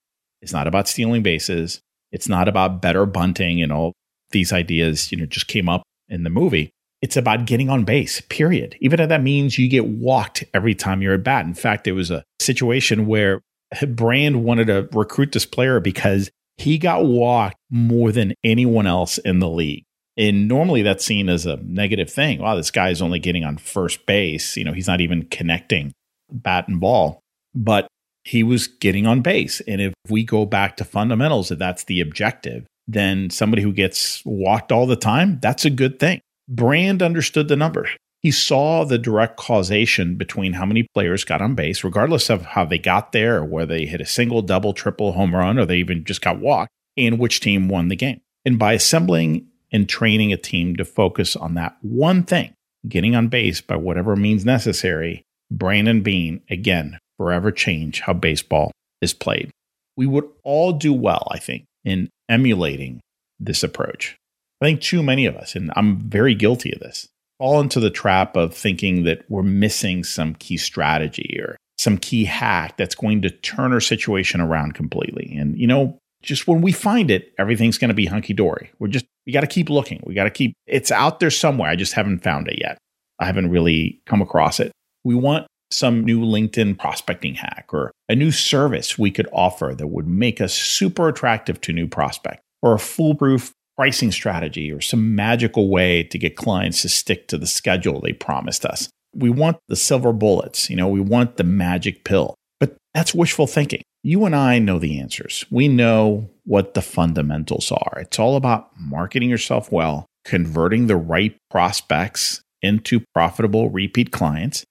It's 0.43 0.53
not 0.53 0.67
about 0.67 0.89
stealing 0.89 1.23
bases. 1.23 1.81
It's 2.13 2.29
not 2.29 2.49
about 2.49 2.83
better 2.83 3.07
bunting 3.07 3.63
and 3.63 3.73
all 3.73 3.93
these 4.31 4.53
ideas, 4.53 5.11
you 5.11 5.19
know, 5.19 5.27
just 5.27 5.49
came 5.49 5.69
up 5.69 5.83
in 6.09 6.23
the 6.23 6.31
movie. 6.31 6.71
It's 7.01 7.17
about 7.17 7.47
getting 7.47 7.71
on 7.71 7.85
base, 7.85 8.21
period. 8.23 8.77
Even 8.81 9.01
if 9.01 9.09
that 9.09 9.23
means 9.23 9.59
you 9.59 9.69
get 9.69 9.87
walked 9.87 10.45
every 10.53 10.75
time 10.75 11.01
you're 11.01 11.15
at 11.15 11.23
bat. 11.23 11.47
In 11.47 11.55
fact, 11.55 11.85
there 11.85 11.95
was 11.95 12.11
a 12.11 12.25
situation 12.41 13.07
where 13.07 13.41
Brand 13.89 14.45
wanted 14.45 14.67
to 14.67 14.89
recruit 14.93 15.33
this 15.33 15.47
player 15.47 15.81
because 15.81 16.31
he 16.59 16.77
got 16.77 17.05
walked 17.05 17.57
more 17.71 18.13
than 18.13 18.35
anyone 18.45 18.87
else 18.87 19.19
in 19.19 19.39
the 19.39 19.49
league. 19.49 19.85
And 20.17 20.49
normally 20.49 20.83
that's 20.83 21.05
seen 21.05 21.29
as 21.29 21.47
a 21.47 21.59
negative 21.59 22.11
thing. 22.11 22.41
Wow, 22.41 22.57
this 22.57 22.73
guy 22.73 22.91
is 22.91 23.01
only 23.01 23.21
getting 23.21 23.45
on 23.45 23.57
first 23.57 24.05
base. 24.05 24.57
You 24.57 24.65
know, 24.65 24.73
he's 24.73 24.89
not 24.89 25.01
even 25.01 25.27
connecting 25.27 25.93
bat 26.31 26.67
and 26.67 26.81
ball, 26.81 27.21
but 27.55 27.87
he 28.25 28.43
was 28.43 28.67
getting 28.67 29.07
on 29.07 29.23
base. 29.23 29.61
And 29.69 29.81
if 29.81 29.95
we 30.09 30.25
go 30.25 30.45
back 30.45 30.77
to 30.79 30.85
fundamentals, 30.85 31.53
if 31.53 31.59
that's 31.61 31.85
the 31.85 32.01
objective, 32.01 32.67
then 32.89 33.31
somebody 33.31 33.63
who 33.63 33.73
gets 33.73 34.23
walked 34.25 34.73
all 34.73 34.87
the 34.87 34.97
time, 34.97 35.39
that's 35.41 35.65
a 35.65 35.71
good 35.71 36.01
thing. 36.01 36.21
Brand 36.49 37.01
understood 37.01 37.47
the 37.47 37.57
numbers 37.57 37.91
he 38.23 38.31
saw 38.31 38.85
the 38.85 38.99
direct 38.99 39.37
causation 39.37 40.17
between 40.17 40.55
how 40.55 40.67
many 40.67 40.87
players 40.95 41.25
got 41.25 41.41
on 41.41 41.55
base, 41.55 41.85
regardless 41.85 42.31
of 42.31 42.43
how 42.43 42.65
they 42.65 42.79
got 42.79 43.13
there, 43.13 43.37
or 43.37 43.45
whether 43.45 43.75
they 43.75 43.87
hit 43.87 44.01
a 44.01 44.07
single, 44.07 44.43
double, 44.43 44.73
triple 44.73 45.13
home 45.13 45.35
run, 45.35 45.59
or 45.59 45.65
they 45.65 45.79
even 45.79 46.05
just 46.05 46.21
got 46.21 46.41
walked, 46.41 46.73
and 46.97 47.19
which 47.19 47.41
team 47.41 47.69
won 47.69 47.89
the 47.89 47.97
game. 47.97 48.21
And 48.45 48.59
by 48.59 48.73
assembling 48.73 49.47
and 49.71 49.89
training 49.89 50.33
a 50.33 50.37
team 50.37 50.77
to 50.77 50.85
focus 50.85 51.37
on 51.37 51.55
that 51.55 51.77
one 51.81 52.25
thing, 52.25 52.55
getting 52.89 53.15
on 53.15 53.29
base 53.29 53.61
by 53.61 53.77
whatever 53.77 54.17
means 54.17 54.45
necessary, 54.45 55.23
Brandon 55.51 56.03
Beane, 56.03 56.41
again, 56.51 56.99
forever 57.17 57.53
change 57.53 58.01
how 58.01 58.15
baseball 58.15 58.73
is 59.01 59.15
played. 59.15 59.51
We 59.97 60.07
would 60.07 60.29
all 60.43 60.73
do 60.73 60.93
well, 60.93 61.29
I 61.31 61.39
think, 61.39 61.65
in 61.85 62.09
emulating 62.29 63.01
this 63.39 63.63
approach. 63.63 64.17
I 64.61 64.67
think 64.67 64.81
too 64.81 65.03
many 65.03 65.27
of 65.27 65.37
us, 65.37 65.55
and 65.55 65.73
I'm 65.77 65.99
very 65.99 66.35
guilty 66.35 66.73
of 66.73 66.81
this, 66.81 67.09
fall 67.39 67.61
into 67.61 67.81
the 67.81 67.91
trap 67.91 68.37
of 68.37 68.55
thinking 68.55 69.05
that 69.05 69.25
we're 69.29 69.43
missing 69.43 70.05
some 70.05 70.35
key 70.35 70.57
strategy 70.57 71.39
or 71.41 71.57
some 71.77 71.97
key 71.97 72.25
hack 72.25 72.77
that's 72.77 72.95
going 72.95 73.23
to 73.23 73.31
turn 73.31 73.73
our 73.73 73.81
situation 73.81 74.41
around 74.41 74.75
completely. 74.75 75.37
And, 75.37 75.57
you 75.57 75.67
know, 75.67 75.99
just 76.23 76.49
when 76.49 76.61
we 76.61 76.73
find 76.73 77.11
it, 77.11 77.33
everything's 77.39 77.79
going 77.79 77.89
to 77.91 77.95
be 77.95 78.07
hunky 78.07 78.35
dory. 78.35 78.71
We're 78.79 78.89
just, 78.89 79.07
we 79.27 79.33
got 79.33 79.43
to 79.43 79.47
keep 79.47 79.71
looking. 79.71 80.03
We 80.05 80.15
got 80.15 80.25
to 80.25 80.31
keep, 80.31 80.55
it's 80.67 80.91
out 80.91 81.21
there 81.21 81.31
somewhere. 81.31 81.71
I 81.71 81.77
just 81.77 81.93
haven't 81.93 82.25
found 82.25 82.49
it 82.49 82.59
yet. 82.61 82.79
I 83.21 83.27
haven't 83.27 83.51
really 83.51 84.01
come 84.07 84.21
across 84.21 84.59
it. 84.59 84.73
We 85.05 85.15
want 85.15 85.47
some 85.71 86.05
new 86.05 86.23
LinkedIn 86.23 86.79
prospecting 86.79 87.35
hack 87.35 87.69
or 87.73 87.93
a 88.09 88.17
new 88.17 88.33
service 88.33 88.99
we 88.99 89.11
could 89.11 89.29
offer 89.33 89.75
that 89.77 89.87
would 89.89 90.09
make 90.09 90.41
us 90.41 90.55
super 90.55 91.09
attractive 91.09 91.61
to 91.61 91.73
new 91.73 91.87
prospect 91.87 92.43
or 92.63 92.75
a 92.75 92.79
foolproof 92.79 93.53
pricing 93.79 94.11
strategy 94.11 94.73
or 94.73 94.81
some 94.81 95.15
magical 95.15 95.69
way 95.69 96.03
to 96.03 96.19
get 96.19 96.37
clients 96.37 96.83
to 96.83 96.89
stick 96.89 97.29
to 97.29 97.39
the 97.39 97.47
schedule 97.47 98.01
they 98.01 98.13
promised 98.13 98.65
us. 98.65 98.91
We 99.15 99.31
want 99.31 99.59
the 99.69 99.77
silver 99.77 100.13
bullets, 100.13 100.69
you 100.69 100.75
know, 100.75 100.89
we 100.89 101.01
want 101.01 101.37
the 101.37 101.45
magic 101.45 102.03
pill. 102.05 102.35
But 102.59 102.77
that's 102.93 103.15
wishful 103.15 103.47
thinking. 103.47 103.83
You 104.03 104.25
and 104.25 104.35
I 104.35 104.59
know 104.59 104.81
the 104.81 104.99
answers. 104.99 105.45
We 105.49 105.69
know 105.69 106.29
what 106.45 106.75
the 106.75 106.83
fundamentals 106.83 107.71
are. 107.71 107.99
It's 108.01 108.19
all 108.19 108.35
about 108.35 108.71
marketing 108.77 109.31
yourself 109.31 109.71
well, 109.71 110.07
converting 110.25 110.89
the 110.89 110.97
right 110.97 111.37
prospects 111.49 112.43
into 112.63 113.05
profitable 113.15 113.71
repeat 113.71 114.11
clients, 114.11 114.65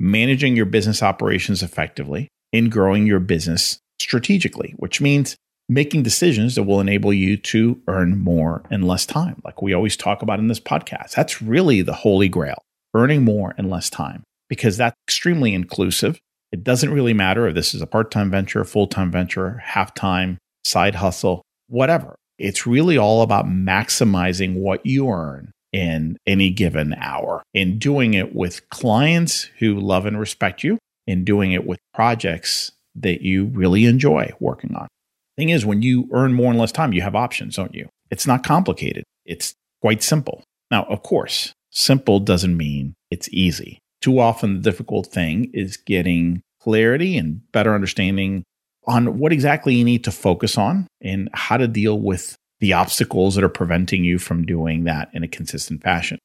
managing 0.00 0.56
your 0.56 0.66
business 0.66 1.02
operations 1.02 1.62
effectively, 1.62 2.28
and 2.52 2.72
growing 2.72 3.06
your 3.06 3.20
business 3.20 3.78
strategically, 4.00 4.74
which 4.78 5.02
means 5.02 5.36
making 5.68 6.02
decisions 6.02 6.54
that 6.54 6.64
will 6.64 6.80
enable 6.80 7.12
you 7.12 7.36
to 7.36 7.80
earn 7.88 8.18
more 8.18 8.62
in 8.70 8.82
less 8.82 9.06
time, 9.06 9.40
like 9.44 9.62
we 9.62 9.72
always 9.72 9.96
talk 9.96 10.22
about 10.22 10.38
in 10.38 10.48
this 10.48 10.60
podcast. 10.60 11.12
That's 11.12 11.40
really 11.40 11.82
the 11.82 11.94
holy 11.94 12.28
grail 12.28 12.62
earning 12.94 13.24
more 13.24 13.54
in 13.58 13.68
less 13.68 13.90
time 13.90 14.22
because 14.48 14.76
that's 14.76 14.96
extremely 15.08 15.52
inclusive. 15.52 16.18
It 16.52 16.62
doesn't 16.62 16.92
really 16.92 17.14
matter 17.14 17.48
if 17.48 17.54
this 17.54 17.74
is 17.74 17.82
a 17.82 17.86
part 17.86 18.10
time 18.10 18.30
venture, 18.30 18.64
full 18.64 18.86
time 18.86 19.10
venture, 19.10 19.58
half 19.58 19.94
time, 19.94 20.38
side 20.64 20.94
hustle, 20.94 21.42
whatever. 21.68 22.14
It's 22.38 22.66
really 22.66 22.96
all 22.96 23.22
about 23.22 23.46
maximizing 23.46 24.56
what 24.56 24.84
you 24.86 25.08
earn 25.08 25.50
in 25.72 26.16
any 26.26 26.50
given 26.50 26.94
hour 26.94 27.42
and 27.52 27.80
doing 27.80 28.14
it 28.14 28.34
with 28.34 28.68
clients 28.68 29.50
who 29.58 29.74
love 29.80 30.06
and 30.06 30.18
respect 30.18 30.62
you 30.62 30.78
and 31.06 31.24
doing 31.24 31.52
it 31.52 31.66
with 31.66 31.80
projects 31.92 32.72
that 32.94 33.22
you 33.22 33.46
really 33.46 33.86
enjoy 33.86 34.30
working 34.38 34.74
on. 34.76 34.86
Thing 35.36 35.48
is, 35.48 35.66
when 35.66 35.82
you 35.82 36.08
earn 36.12 36.32
more 36.32 36.52
in 36.52 36.58
less 36.58 36.72
time, 36.72 36.92
you 36.92 37.02
have 37.02 37.16
options, 37.16 37.56
don't 37.56 37.74
you? 37.74 37.88
It's 38.10 38.26
not 38.26 38.44
complicated. 38.44 39.04
It's 39.24 39.54
quite 39.80 40.02
simple. 40.02 40.44
Now, 40.70 40.84
of 40.84 41.02
course, 41.02 41.52
simple 41.70 42.20
doesn't 42.20 42.56
mean 42.56 42.94
it's 43.10 43.28
easy. 43.32 43.78
Too 44.00 44.18
often, 44.20 44.54
the 44.54 44.70
difficult 44.70 45.06
thing 45.06 45.50
is 45.52 45.76
getting 45.76 46.42
clarity 46.60 47.18
and 47.18 47.40
better 47.52 47.74
understanding 47.74 48.44
on 48.86 49.18
what 49.18 49.32
exactly 49.32 49.74
you 49.74 49.84
need 49.84 50.04
to 50.04 50.12
focus 50.12 50.56
on 50.58 50.86
and 51.00 51.28
how 51.32 51.56
to 51.56 51.66
deal 51.66 51.98
with 51.98 52.36
the 52.60 52.72
obstacles 52.72 53.34
that 53.34 53.44
are 53.44 53.48
preventing 53.48 54.04
you 54.04 54.18
from 54.18 54.44
doing 54.44 54.84
that 54.84 55.10
in 55.12 55.22
a 55.22 55.28
consistent 55.28 55.82
fashion. 55.82 56.18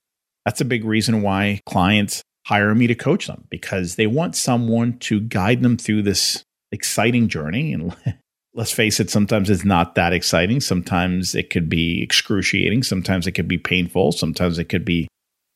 That's 0.46 0.62
a 0.62 0.66
big 0.66 0.86
reason 0.86 1.22
why 1.22 1.62
clients 1.66 2.22
hire 2.46 2.74
me 2.74 2.88
to 2.88 2.96
coach 2.96 3.28
them 3.28 3.46
because 3.50 3.96
they 3.96 4.08
want 4.08 4.36
someone 4.36 4.98
to 5.00 5.20
guide 5.20 5.62
them 5.62 5.78
through 5.78 6.04
this 6.04 6.44
exciting 6.72 7.28
journey 7.28 7.74
and 7.74 7.94
let's 8.60 8.74
face 8.74 9.00
it, 9.00 9.10
sometimes 9.10 9.50
it's 9.50 9.64
not 9.64 9.96
that 9.96 10.12
exciting. 10.12 10.60
Sometimes 10.60 11.34
it 11.34 11.50
could 11.50 11.70
be 11.70 12.04
excruciating. 12.04 12.84
Sometimes 12.84 13.26
it 13.26 13.32
could 13.32 13.48
be 13.48 13.58
painful. 13.58 14.12
Sometimes 14.12 14.60
it 14.60 14.66
could 14.66 14.84
be 14.84 15.08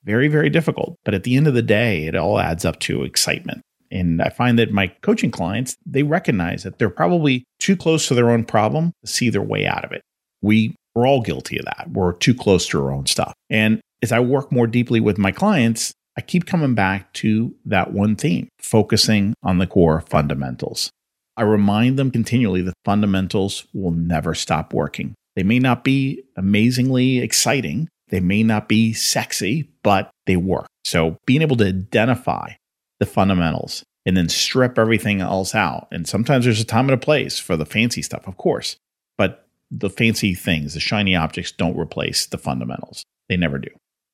very, 0.06 0.30
very 0.30 0.50
difficult. 0.50 0.96
But 1.04 1.14
at 1.14 1.24
the 1.24 1.36
end 1.36 1.46
of 1.46 1.54
the 1.54 1.62
day, 1.62 2.06
it 2.06 2.16
all 2.16 2.40
adds 2.40 2.64
up 2.64 2.80
to 2.80 3.04
excitement. 3.04 3.62
And 3.92 4.22
I 4.22 4.30
find 4.30 4.58
that 4.58 4.72
my 4.72 4.88
coaching 5.02 5.32
clients, 5.32 5.76
they 5.86 6.04
recognize 6.04 6.64
that 6.64 6.80
they're 6.80 6.90
probably 6.90 7.44
too 7.60 7.76
close 7.76 8.08
to 8.08 8.16
their 8.16 8.32
own 8.32 8.46
problem 8.46 8.94
to 9.04 9.12
see 9.12 9.30
their 9.30 9.42
way 9.42 9.68
out 9.68 9.84
of 9.84 9.92
it. 9.92 10.02
We, 10.42 10.74
we're 10.96 11.06
all 11.06 11.22
guilty 11.22 11.60
of 11.60 11.66
that. 11.66 11.90
We're 11.92 12.14
too 12.14 12.34
close 12.34 12.66
to 12.68 12.82
our 12.82 12.94
own 12.94 13.06
stuff. 13.08 13.34
And 13.50 13.82
as 14.02 14.14
I 14.14 14.22
work 14.22 14.50
more 14.50 14.66
deeply 14.66 15.02
with 15.02 15.18
my 15.18 15.34
clients, 15.34 15.92
I 16.18 16.22
keep 16.22 16.46
coming 16.46 16.74
back 16.74 17.12
to 17.16 17.54
that 17.66 17.92
one 17.92 18.16
theme, 18.16 18.48
focusing 18.60 19.34
on 19.44 19.58
the 19.58 19.68
core 19.68 20.00
fundamentals. 20.00 20.90
I 21.36 21.44
remind 21.44 21.98
them 21.98 22.12
continually 22.12 22.62
that 22.62 22.74
fundamentals 22.86 23.66
will 23.74 23.92
never 23.92 24.36
stop 24.36 24.74
working. 24.74 25.16
They 25.36 25.44
may 25.44 25.60
not 25.60 25.84
be 25.84 26.24
amazingly 26.38 27.20
exciting, 27.20 27.90
they 28.10 28.20
may 28.20 28.44
not 28.44 28.68
be 28.68 28.94
sexy, 28.94 29.70
but 29.82 30.12
they 30.28 30.38
work. 30.38 30.68
So 30.86 31.18
being 31.26 31.42
able 31.42 31.56
to 31.58 31.68
identify 31.68 32.52
the 33.00 33.06
fundamentals 33.06 33.84
and 34.06 34.16
then 34.16 34.30
strip 34.30 34.78
everything 34.78 35.22
else 35.22 35.56
out. 35.56 35.88
And 35.92 36.08
sometimes 36.08 36.46
there's 36.46 36.62
a 36.62 36.66
time 36.66 36.90
and 36.90 36.94
a 36.94 37.04
place 37.04 37.40
for 37.40 37.58
the 37.58 37.66
fancy 37.66 38.02
stuff, 38.02 38.28
of 38.28 38.38
course, 38.38 38.76
but 39.18 39.48
the 39.72 39.90
fancy 39.90 40.36
things, 40.36 40.74
the 40.74 40.80
shiny 40.80 41.16
objects 41.16 41.52
don't 41.52 41.78
replace 41.78 42.28
the 42.28 42.38
fundamentals. 42.38 43.04
They 43.30 43.38
never 43.38 43.58
do. 43.58 43.70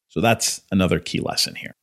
So 0.10 0.22
that's 0.22 0.62
another 0.72 1.00
key 1.00 1.20
lesson 1.20 1.56
here. 1.56 1.74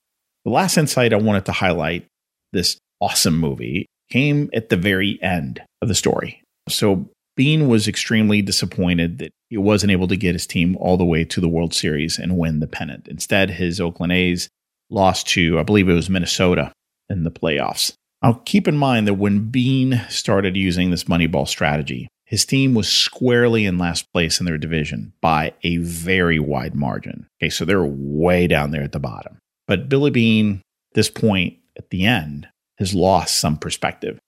The 0.45 0.50
last 0.50 0.78
insight 0.78 1.12
I 1.12 1.16
wanted 1.16 1.45
to 1.47 1.52
highlight 1.52 2.07
this 2.52 2.78
awesome 3.00 3.38
movie 3.38 3.87
came 4.10 4.50
at 4.52 4.68
the 4.68 4.76
very 4.76 5.18
end 5.22 5.62
of 5.82 5.88
the 5.88 5.94
story. 5.94 6.42
So 6.68 7.08
Beane 7.36 7.68
was 7.68 7.86
extremely 7.86 8.42
disappointed 8.42 9.18
that 9.18 9.32
he 9.50 9.58
wasn't 9.58 9.92
able 9.92 10.08
to 10.08 10.16
get 10.16 10.34
his 10.34 10.46
team 10.46 10.76
all 10.76 10.96
the 10.96 11.04
way 11.04 11.25
to 11.25 11.40
the 11.40 11.48
World 11.48 11.75
Series 11.75 12.18
and 12.18 12.38
win 12.38 12.60
the 12.60 12.66
pennant. 12.66 13.06
Instead, 13.08 13.50
his 13.50 13.80
Oakland 13.80 14.12
A's 14.12 14.48
lost 14.90 15.28
to, 15.28 15.58
I 15.58 15.62
believe 15.62 15.88
it 15.88 15.94
was 15.94 16.10
Minnesota 16.10 16.72
in 17.08 17.25
the 17.25 17.30
playoffs. 17.30 17.92
Now, 18.22 18.40
keep 18.44 18.66
in 18.66 18.76
mind 18.76 19.06
that 19.06 19.14
when 19.14 19.50
Beane 19.50 20.02
started 20.08 20.56
using 20.56 20.90
this 20.90 21.04
Moneyball 21.04 21.46
strategy, 21.46 22.08
his 22.25 22.44
team 22.44 22.75
was 22.75 22.88
squarely 22.88 23.66
in 23.66 23.78
last 23.78 24.06
place 24.12 24.40
in 24.40 24.46
their 24.46 24.58
division 24.58 25.12
by 25.20 25.52
a 25.62 25.76
very 25.76 26.40
wide 26.40 26.75
margin. 26.75 27.26
Okay, 27.40 27.50
so 27.50 27.64
they're 27.64 27.84
way 27.84 28.46
down 28.46 28.72
there 28.72 28.82
at 28.82 28.92
the 28.92 28.98
bottom. 28.98 29.38
But 29.68 29.88
Billy 29.88 30.10
Beane, 30.10 30.62
this 30.94 31.10
point 31.10 31.58
at 31.76 31.90
the 31.90 32.04
end, 32.04 32.48
has 32.78 32.95
lost 32.95 33.38
some 33.38 33.56
perspective. 33.56 34.18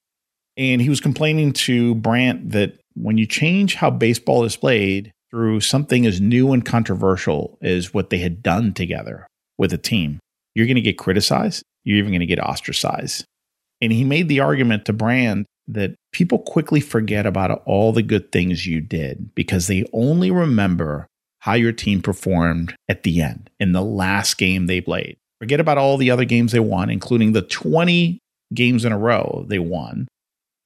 And 0.57 0.81
he 0.81 0.89
was 0.89 1.01
complaining 1.01 1.53
to 1.53 1.95
Brand 1.95 2.53
that 2.53 2.81
when 2.95 3.17
you 3.17 3.27
change 3.27 3.77
how 3.77 3.91
baseball 3.91 4.45
is 4.45 4.57
played 4.57 5.13
through 5.31 5.61
something 5.61 6.07
as 6.07 6.21
new 6.21 6.53
and 6.53 6.65
controversial 6.65 7.59
as 7.63 7.95
what 7.95 8.11
they 8.11 8.19
had 8.19 8.43
done 8.43 8.73
together 8.73 9.27
with 9.57 9.73
a 9.73 9.79
team, 9.79 10.19
you're 10.55 10.67
going 10.67 10.77
to 10.77 10.81
get 10.81 10.99
criticized. 10.99 11.63
You're 11.85 11.99
even 11.99 12.11
going 12.11 12.21
to 12.21 12.27
get 12.27 12.41
ostracized. 12.41 13.25
And 13.81 13.93
he 13.93 14.05
made 14.05 14.29
the 14.29 14.41
argument 14.41 14.85
to 14.87 14.93
Brand 14.93 15.47
that 15.69 15.95
people 16.13 16.39
quickly 16.41 16.81
forget 16.81 17.27
about 17.27 17.63
all 17.67 17.93
the 17.93 18.03
good 18.03 18.33
things 18.33 18.67
you 18.67 18.81
did 18.81 19.35
because 19.35 19.67
they 19.67 19.85
only 19.93 20.31
remember 20.31 21.07
how 21.41 21.55
your 21.55 21.73
team 21.73 22.03
performed 22.03 22.75
at 22.89 23.05
the 23.05 23.23
end 23.23 23.51
in 23.61 23.73
the 23.73 23.83
last 23.83 24.39
game 24.39 24.67
they 24.67 24.81
played. 24.81 25.17
Forget 25.39 25.61
about 25.61 25.79
all 25.79 25.97
the 25.97 26.11
other 26.11 26.25
games 26.25 26.51
they 26.51 26.61
won, 26.61 26.91
including 26.91 27.33
the 27.33 27.43
20 27.43 28.19
games 28.55 28.85
in 28.85 28.93
a 28.93 28.99
row 28.99 29.45
they 29.49 29.59
won 29.59 30.09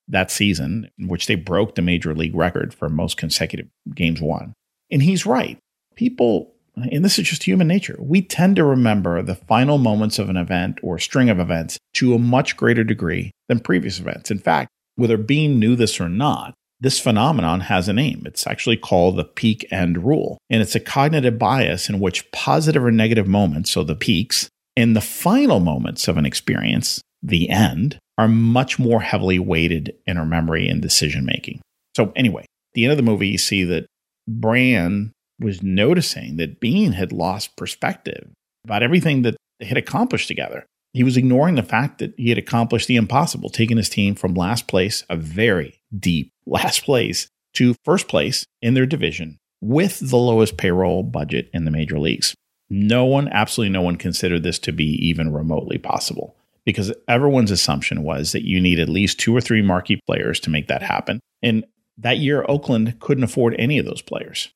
that 0.08 0.30
season, 0.30 0.90
in 0.98 1.08
which 1.08 1.26
they 1.26 1.34
broke 1.34 1.74
the 1.74 1.82
major 1.82 2.14
league 2.14 2.34
record 2.34 2.74
for 2.74 2.88
most 2.88 3.16
consecutive 3.16 3.68
games 3.94 4.20
won. 4.20 4.52
And 4.90 5.02
he's 5.02 5.24
right. 5.24 5.58
People, 5.94 6.52
and 6.76 7.04
this 7.04 7.18
is 7.18 7.28
just 7.28 7.44
human 7.44 7.68
nature, 7.68 7.96
we 7.98 8.20
tend 8.20 8.56
to 8.56 8.64
remember 8.64 9.22
the 9.22 9.34
final 9.34 9.78
moments 9.78 10.18
of 10.18 10.28
an 10.28 10.36
event 10.36 10.78
or 10.82 10.98
string 10.98 11.30
of 11.30 11.38
events 11.38 11.78
to 11.94 12.14
a 12.14 12.18
much 12.18 12.56
greater 12.56 12.84
degree 12.84 13.30
than 13.48 13.60
previous 13.60 14.00
events. 14.00 14.30
In 14.30 14.38
fact, 14.38 14.68
whether 14.96 15.16
Beane 15.16 15.58
knew 15.58 15.76
this 15.76 16.00
or 16.00 16.08
not, 16.08 16.54
this 16.80 16.98
phenomenon 16.98 17.60
has 17.60 17.88
a 17.88 17.92
name. 17.92 18.24
It's 18.26 18.46
actually 18.46 18.76
called 18.76 19.16
the 19.16 19.24
peak 19.24 19.66
end 19.70 20.04
rule. 20.04 20.38
And 20.50 20.60
it's 20.60 20.74
a 20.74 20.80
cognitive 20.80 21.38
bias 21.38 21.88
in 21.88 22.00
which 22.00 22.30
positive 22.32 22.84
or 22.84 22.90
negative 22.90 23.28
moments, 23.28 23.70
so 23.70 23.84
the 23.84 23.94
peaks, 23.94 24.48
and 24.76 24.96
the 24.96 25.00
final 25.00 25.60
moments 25.60 26.08
of 26.08 26.16
an 26.16 26.26
experience, 26.26 27.00
the 27.22 27.48
end, 27.48 27.98
are 28.18 28.28
much 28.28 28.78
more 28.78 29.00
heavily 29.00 29.38
weighted 29.38 29.94
in 30.06 30.16
our 30.16 30.26
memory 30.26 30.68
and 30.68 30.82
decision 30.82 31.24
making. 31.24 31.60
So, 31.96 32.12
anyway, 32.16 32.46
the 32.74 32.84
end 32.84 32.92
of 32.92 32.96
the 32.96 33.02
movie, 33.02 33.28
you 33.28 33.38
see 33.38 33.64
that 33.64 33.86
Brand 34.28 35.12
was 35.40 35.62
noticing 35.62 36.36
that 36.36 36.60
Beane 36.60 36.92
had 36.92 37.12
lost 37.12 37.56
perspective 37.56 38.28
about 38.64 38.82
everything 38.82 39.22
that 39.22 39.36
they 39.58 39.66
had 39.66 39.78
accomplished 39.78 40.28
together. 40.28 40.64
He 40.92 41.04
was 41.04 41.16
ignoring 41.16 41.54
the 41.54 41.62
fact 41.62 41.98
that 41.98 42.14
he 42.16 42.28
had 42.28 42.38
accomplished 42.38 42.86
the 42.86 42.96
impossible, 42.96 43.48
taking 43.48 43.78
his 43.78 43.88
team 43.88 44.14
from 44.14 44.34
last 44.34 44.68
place, 44.68 45.04
a 45.08 45.16
very 45.16 45.80
deep 45.96 46.30
last 46.46 46.84
place, 46.84 47.28
to 47.54 47.74
first 47.84 48.08
place 48.08 48.44
in 48.60 48.74
their 48.74 48.86
division 48.86 49.38
with 49.60 49.98
the 50.00 50.16
lowest 50.16 50.56
payroll 50.56 51.02
budget 51.02 51.48
in 51.54 51.64
the 51.64 51.70
major 51.70 51.98
leagues. 51.98 52.34
No 52.68 53.04
one, 53.04 53.28
absolutely 53.28 53.72
no 53.72 53.82
one, 53.82 53.96
considered 53.96 54.42
this 54.42 54.58
to 54.60 54.72
be 54.72 54.84
even 55.06 55.32
remotely 55.32 55.78
possible 55.78 56.36
because 56.64 56.92
everyone's 57.08 57.50
assumption 57.50 58.02
was 58.02 58.32
that 58.32 58.46
you 58.46 58.60
need 58.60 58.78
at 58.78 58.88
least 58.88 59.18
two 59.18 59.36
or 59.36 59.40
three 59.40 59.62
marquee 59.62 60.00
players 60.06 60.38
to 60.40 60.50
make 60.50 60.68
that 60.68 60.82
happen. 60.82 61.20
And 61.42 61.64
that 61.98 62.18
year, 62.18 62.44
Oakland 62.48 62.98
couldn't 63.00 63.24
afford 63.24 63.54
any 63.58 63.78
of 63.78 63.86
those 63.86 64.02
players. 64.02 64.50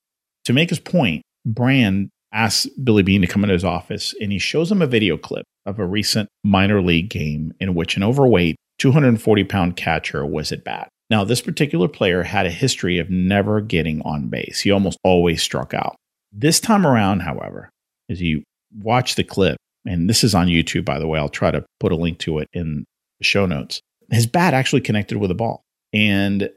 To 0.44 0.52
make 0.52 0.70
his 0.70 0.78
point, 0.78 1.22
Brand 1.44 2.08
asks 2.32 2.66
Billy 2.82 3.02
Beane 3.02 3.22
to 3.22 3.26
come 3.26 3.44
into 3.44 3.52
his 3.52 3.64
office 3.64 4.14
and 4.20 4.32
he 4.32 4.38
shows 4.38 4.70
him 4.70 4.82
a 4.82 4.86
video 4.86 5.16
clip 5.16 5.44
of 5.64 5.78
a 5.78 5.86
recent 5.86 6.28
minor 6.44 6.80
league 6.82 7.08
game 7.08 7.52
in 7.60 7.74
which 7.74 7.96
an 7.96 8.02
overweight 8.02 8.56
240 8.78 9.44
pound 9.44 9.76
catcher 9.76 10.24
was 10.24 10.52
at 10.52 10.64
bat. 10.64 10.88
Now, 11.08 11.24
this 11.24 11.40
particular 11.40 11.88
player 11.88 12.24
had 12.24 12.46
a 12.46 12.50
history 12.50 12.98
of 12.98 13.10
never 13.10 13.60
getting 13.60 14.02
on 14.02 14.28
base. 14.28 14.60
He 14.60 14.70
almost 14.70 14.98
always 15.04 15.40
struck 15.40 15.72
out. 15.72 15.96
This 16.32 16.58
time 16.58 16.86
around, 16.86 17.20
however, 17.20 17.70
as 18.10 18.20
you 18.20 18.42
watch 18.76 19.14
the 19.14 19.24
clip, 19.24 19.56
and 19.86 20.08
this 20.08 20.24
is 20.24 20.34
on 20.34 20.48
YouTube, 20.48 20.84
by 20.84 20.98
the 20.98 21.06
way, 21.06 21.18
I'll 21.18 21.28
try 21.28 21.50
to 21.50 21.64
put 21.80 21.92
a 21.92 21.96
link 21.96 22.18
to 22.20 22.38
it 22.38 22.48
in 22.52 22.84
the 23.18 23.24
show 23.24 23.46
notes. 23.46 23.80
His 24.10 24.26
bat 24.26 24.54
actually 24.54 24.82
connected 24.82 25.18
with 25.18 25.30
a 25.30 25.34
ball. 25.34 25.62
And 25.92 26.50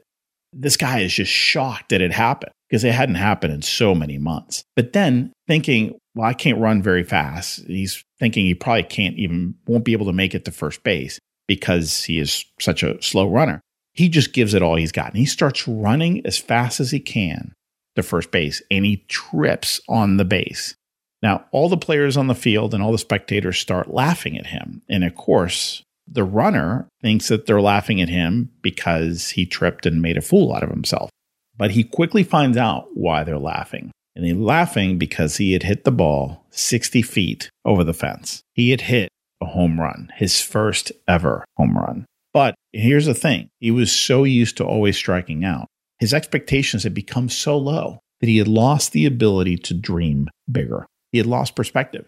this 0.52 0.76
guy 0.76 1.00
is 1.00 1.14
just 1.14 1.30
shocked 1.30 1.90
that 1.90 2.00
it 2.00 2.12
happened 2.12 2.52
because 2.68 2.84
it 2.84 2.92
hadn't 2.92 3.16
happened 3.16 3.52
in 3.52 3.62
so 3.62 3.94
many 3.94 4.18
months. 4.18 4.64
But 4.76 4.92
then 4.92 5.32
thinking, 5.46 5.98
well, 6.14 6.28
I 6.28 6.34
can't 6.34 6.58
run 6.58 6.82
very 6.82 7.04
fast. 7.04 7.66
He's 7.66 8.04
thinking 8.18 8.44
he 8.44 8.54
probably 8.54 8.84
can't 8.84 9.16
even, 9.16 9.54
won't 9.66 9.84
be 9.84 9.92
able 9.92 10.06
to 10.06 10.12
make 10.12 10.34
it 10.34 10.44
to 10.44 10.52
first 10.52 10.82
base 10.82 11.18
because 11.46 12.04
he 12.04 12.18
is 12.18 12.44
such 12.60 12.82
a 12.82 13.00
slow 13.02 13.28
runner. 13.28 13.60
He 13.92 14.08
just 14.08 14.32
gives 14.32 14.54
it 14.54 14.62
all 14.62 14.76
he's 14.76 14.92
got. 14.92 15.08
And 15.08 15.18
he 15.18 15.26
starts 15.26 15.66
running 15.66 16.24
as 16.24 16.38
fast 16.38 16.80
as 16.80 16.90
he 16.90 17.00
can 17.00 17.52
to 17.96 18.02
first 18.02 18.30
base 18.30 18.62
and 18.70 18.84
he 18.84 19.04
trips 19.08 19.80
on 19.88 20.16
the 20.16 20.24
base. 20.24 20.74
Now, 21.22 21.44
all 21.52 21.68
the 21.68 21.76
players 21.76 22.16
on 22.16 22.28
the 22.28 22.34
field 22.34 22.72
and 22.72 22.82
all 22.82 22.92
the 22.92 22.98
spectators 22.98 23.58
start 23.58 23.92
laughing 23.92 24.38
at 24.38 24.46
him. 24.46 24.82
And 24.88 25.04
of 25.04 25.14
course, 25.14 25.82
the 26.06 26.24
runner 26.24 26.88
thinks 27.02 27.28
that 27.28 27.46
they're 27.46 27.60
laughing 27.60 28.00
at 28.00 28.08
him 28.08 28.50
because 28.62 29.30
he 29.30 29.46
tripped 29.46 29.86
and 29.86 30.02
made 30.02 30.16
a 30.16 30.22
fool 30.22 30.54
out 30.54 30.62
of 30.62 30.70
himself. 30.70 31.10
But 31.56 31.72
he 31.72 31.84
quickly 31.84 32.24
finds 32.24 32.56
out 32.56 32.88
why 32.94 33.22
they're 33.22 33.38
laughing. 33.38 33.90
And 34.16 34.24
they're 34.24 34.34
laughing 34.34 34.98
because 34.98 35.36
he 35.36 35.52
had 35.52 35.62
hit 35.62 35.84
the 35.84 35.92
ball 35.92 36.46
60 36.50 37.02
feet 37.02 37.50
over 37.64 37.84
the 37.84 37.94
fence. 37.94 38.42
He 38.54 38.70
had 38.70 38.82
hit 38.82 39.10
a 39.40 39.46
home 39.46 39.78
run, 39.80 40.10
his 40.16 40.40
first 40.40 40.90
ever 41.06 41.44
home 41.56 41.76
run. 41.76 42.06
But 42.32 42.54
here's 42.72 43.06
the 43.06 43.14
thing 43.14 43.48
he 43.58 43.70
was 43.70 43.92
so 43.92 44.24
used 44.24 44.56
to 44.56 44.64
always 44.64 44.96
striking 44.96 45.44
out, 45.44 45.66
his 45.98 46.14
expectations 46.14 46.82
had 46.82 46.94
become 46.94 47.28
so 47.28 47.56
low 47.56 48.00
that 48.20 48.28
he 48.28 48.38
had 48.38 48.48
lost 48.48 48.92
the 48.92 49.06
ability 49.06 49.56
to 49.58 49.74
dream 49.74 50.28
bigger. 50.50 50.86
He 51.12 51.18
had 51.18 51.26
lost 51.26 51.56
perspective. 51.56 52.06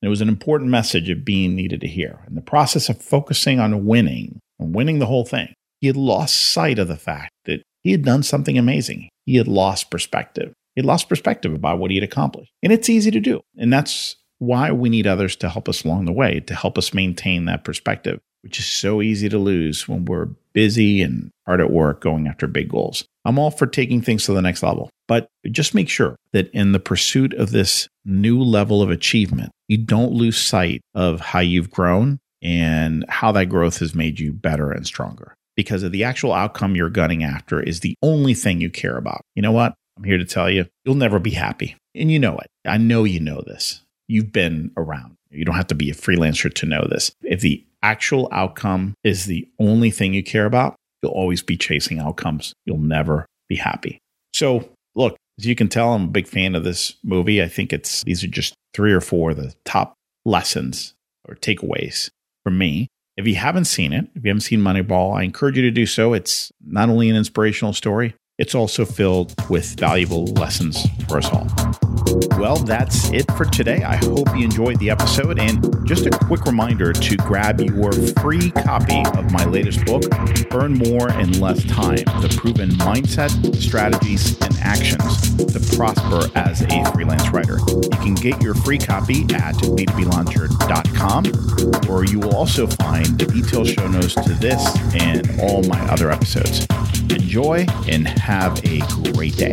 And 0.00 0.06
It 0.06 0.10
was 0.10 0.20
an 0.20 0.28
important 0.28 0.70
message 0.70 1.08
of 1.08 1.24
being 1.24 1.54
needed 1.54 1.80
to 1.80 1.88
hear. 1.88 2.20
In 2.26 2.34
the 2.34 2.40
process 2.40 2.88
of 2.88 3.00
focusing 3.00 3.58
on 3.58 3.86
winning 3.86 4.38
and 4.58 4.74
winning 4.74 4.98
the 4.98 5.06
whole 5.06 5.24
thing, 5.24 5.54
he 5.80 5.86
had 5.86 5.96
lost 5.96 6.52
sight 6.52 6.78
of 6.78 6.88
the 6.88 6.96
fact 6.96 7.32
that 7.44 7.62
he 7.82 7.92
had 7.92 8.04
done 8.04 8.22
something 8.22 8.56
amazing. 8.58 9.08
He 9.26 9.36
had 9.36 9.48
lost 9.48 9.90
perspective. 9.90 10.52
He 10.74 10.80
had 10.80 10.86
lost 10.86 11.08
perspective 11.08 11.52
about 11.52 11.78
what 11.78 11.90
he 11.90 11.96
had 11.96 12.04
accomplished. 12.04 12.50
And 12.62 12.72
it's 12.72 12.88
easy 12.88 13.10
to 13.10 13.20
do. 13.20 13.42
And 13.56 13.72
that's 13.72 14.16
why 14.38 14.72
we 14.72 14.88
need 14.88 15.06
others 15.06 15.36
to 15.36 15.48
help 15.48 15.68
us 15.68 15.84
along 15.84 16.04
the 16.04 16.12
way, 16.12 16.40
to 16.40 16.54
help 16.54 16.76
us 16.76 16.94
maintain 16.94 17.44
that 17.44 17.64
perspective, 17.64 18.20
which 18.42 18.58
is 18.58 18.66
so 18.66 19.00
easy 19.00 19.28
to 19.28 19.38
lose 19.38 19.88
when 19.88 20.04
we're 20.04 20.28
busy 20.52 21.02
and 21.02 21.30
hard 21.46 21.60
at 21.60 21.70
work 21.70 22.00
going 22.00 22.26
after 22.26 22.46
big 22.46 22.68
goals. 22.68 23.04
I'm 23.24 23.38
all 23.38 23.50
for 23.50 23.66
taking 23.66 24.00
things 24.00 24.24
to 24.24 24.32
the 24.32 24.42
next 24.42 24.62
level, 24.62 24.90
but 25.08 25.28
just 25.50 25.74
make 25.74 25.88
sure 25.88 26.16
that 26.32 26.50
in 26.50 26.72
the 26.72 26.80
pursuit 26.80 27.34
of 27.34 27.50
this 27.50 27.88
new 28.04 28.42
level 28.42 28.82
of 28.82 28.90
achievement, 28.90 29.52
you 29.68 29.78
don't 29.78 30.12
lose 30.12 30.38
sight 30.38 30.80
of 30.94 31.20
how 31.20 31.40
you've 31.40 31.70
grown 31.70 32.18
and 32.42 33.04
how 33.08 33.32
that 33.32 33.46
growth 33.46 33.78
has 33.78 33.94
made 33.94 34.20
you 34.20 34.32
better 34.32 34.70
and 34.70 34.86
stronger. 34.86 35.34
Because 35.56 35.82
of 35.82 35.92
the 35.92 36.04
actual 36.04 36.32
outcome 36.32 36.76
you're 36.76 36.90
gunning 36.90 37.24
after 37.24 37.60
is 37.60 37.80
the 37.80 37.94
only 38.02 38.34
thing 38.34 38.60
you 38.60 38.70
care 38.70 38.96
about. 38.96 39.22
You 39.34 39.42
know 39.42 39.52
what? 39.52 39.74
I'm 39.96 40.04
here 40.04 40.18
to 40.18 40.24
tell 40.24 40.50
you, 40.50 40.66
you'll 40.84 40.96
never 40.96 41.18
be 41.18 41.30
happy. 41.30 41.76
And 41.94 42.10
you 42.10 42.18
know 42.18 42.36
it. 42.38 42.48
I 42.66 42.76
know 42.76 43.04
you 43.04 43.20
know 43.20 43.42
this. 43.46 43.82
You've 44.08 44.32
been 44.32 44.72
around. 44.76 45.14
You 45.30 45.44
don't 45.44 45.54
have 45.54 45.68
to 45.68 45.74
be 45.74 45.90
a 45.90 45.94
freelancer 45.94 46.52
to 46.54 46.66
know 46.66 46.86
this. 46.90 47.12
If 47.22 47.40
the 47.40 47.64
actual 47.82 48.28
outcome 48.32 48.94
is 49.04 49.26
the 49.26 49.48
only 49.58 49.90
thing 49.90 50.12
you 50.14 50.22
care 50.22 50.46
about, 50.46 50.74
you'll 51.04 51.12
always 51.12 51.42
be 51.42 51.56
chasing 51.56 51.98
outcomes. 51.98 52.54
You'll 52.64 52.78
never 52.78 53.26
be 53.46 53.56
happy. 53.56 53.98
So, 54.32 54.70
look, 54.94 55.16
as 55.38 55.46
you 55.46 55.54
can 55.54 55.68
tell, 55.68 55.92
I'm 55.92 56.04
a 56.04 56.08
big 56.08 56.26
fan 56.26 56.54
of 56.54 56.64
this 56.64 56.94
movie. 57.04 57.42
I 57.42 57.48
think 57.48 57.72
it's 57.72 58.02
these 58.04 58.24
are 58.24 58.28
just 58.28 58.54
three 58.72 58.92
or 58.92 59.02
four 59.02 59.32
of 59.32 59.36
the 59.36 59.54
top 59.64 59.94
lessons 60.24 60.94
or 61.28 61.34
takeaways 61.34 62.08
for 62.42 62.50
me. 62.50 62.88
If 63.16 63.26
you 63.26 63.34
haven't 63.34 63.66
seen 63.66 63.92
it, 63.92 64.08
if 64.14 64.24
you 64.24 64.30
haven't 64.30 64.40
seen 64.40 64.60
Moneyball, 64.60 65.14
I 65.14 65.22
encourage 65.22 65.56
you 65.56 65.62
to 65.62 65.70
do 65.70 65.86
so. 65.86 66.14
It's 66.14 66.50
not 66.66 66.88
only 66.88 67.10
an 67.10 67.16
inspirational 67.16 67.74
story, 67.74 68.14
it's 68.38 68.54
also 68.54 68.84
filled 68.84 69.34
with 69.48 69.78
valuable 69.78 70.24
lessons 70.24 70.86
for 71.06 71.18
us 71.18 71.30
all. 71.30 71.83
Well, 72.38 72.56
that's 72.56 73.10
it 73.10 73.30
for 73.32 73.44
today. 73.44 73.82
I 73.82 73.96
hope 73.96 74.28
you 74.36 74.44
enjoyed 74.44 74.78
the 74.78 74.90
episode. 74.90 75.40
And 75.40 75.84
just 75.86 76.06
a 76.06 76.10
quick 76.10 76.44
reminder 76.44 76.92
to 76.92 77.16
grab 77.16 77.60
your 77.60 77.92
free 78.20 78.50
copy 78.50 79.02
of 79.16 79.32
my 79.32 79.44
latest 79.46 79.84
book, 79.84 80.04
Earn 80.52 80.74
More 80.74 81.10
in 81.18 81.40
Less 81.40 81.64
Time 81.64 81.96
The 81.96 82.32
Proven 82.38 82.70
Mindset, 82.70 83.56
Strategies, 83.56 84.40
and 84.40 84.56
Actions 84.60 85.34
to 85.52 85.58
Prosper 85.76 86.30
as 86.36 86.62
a 86.62 86.84
Freelance 86.92 87.28
Writer. 87.30 87.58
You 87.68 87.90
can 87.90 88.14
get 88.14 88.40
your 88.40 88.54
free 88.54 88.78
copy 88.78 89.24
at 89.34 89.56
b2blauncher.com, 89.56 91.90
or 91.90 92.04
you 92.04 92.20
will 92.20 92.36
also 92.36 92.68
find 92.68 93.06
the 93.18 93.26
detailed 93.26 93.66
show 93.68 93.88
notes 93.88 94.14
to 94.14 94.34
this 94.34 94.64
and 94.94 95.40
all 95.40 95.64
my 95.64 95.80
other 95.88 96.12
episodes. 96.12 96.64
Enjoy 97.10 97.66
and 97.88 98.06
have 98.06 98.64
a 98.64 98.78
great 99.12 99.36
day. 99.36 99.52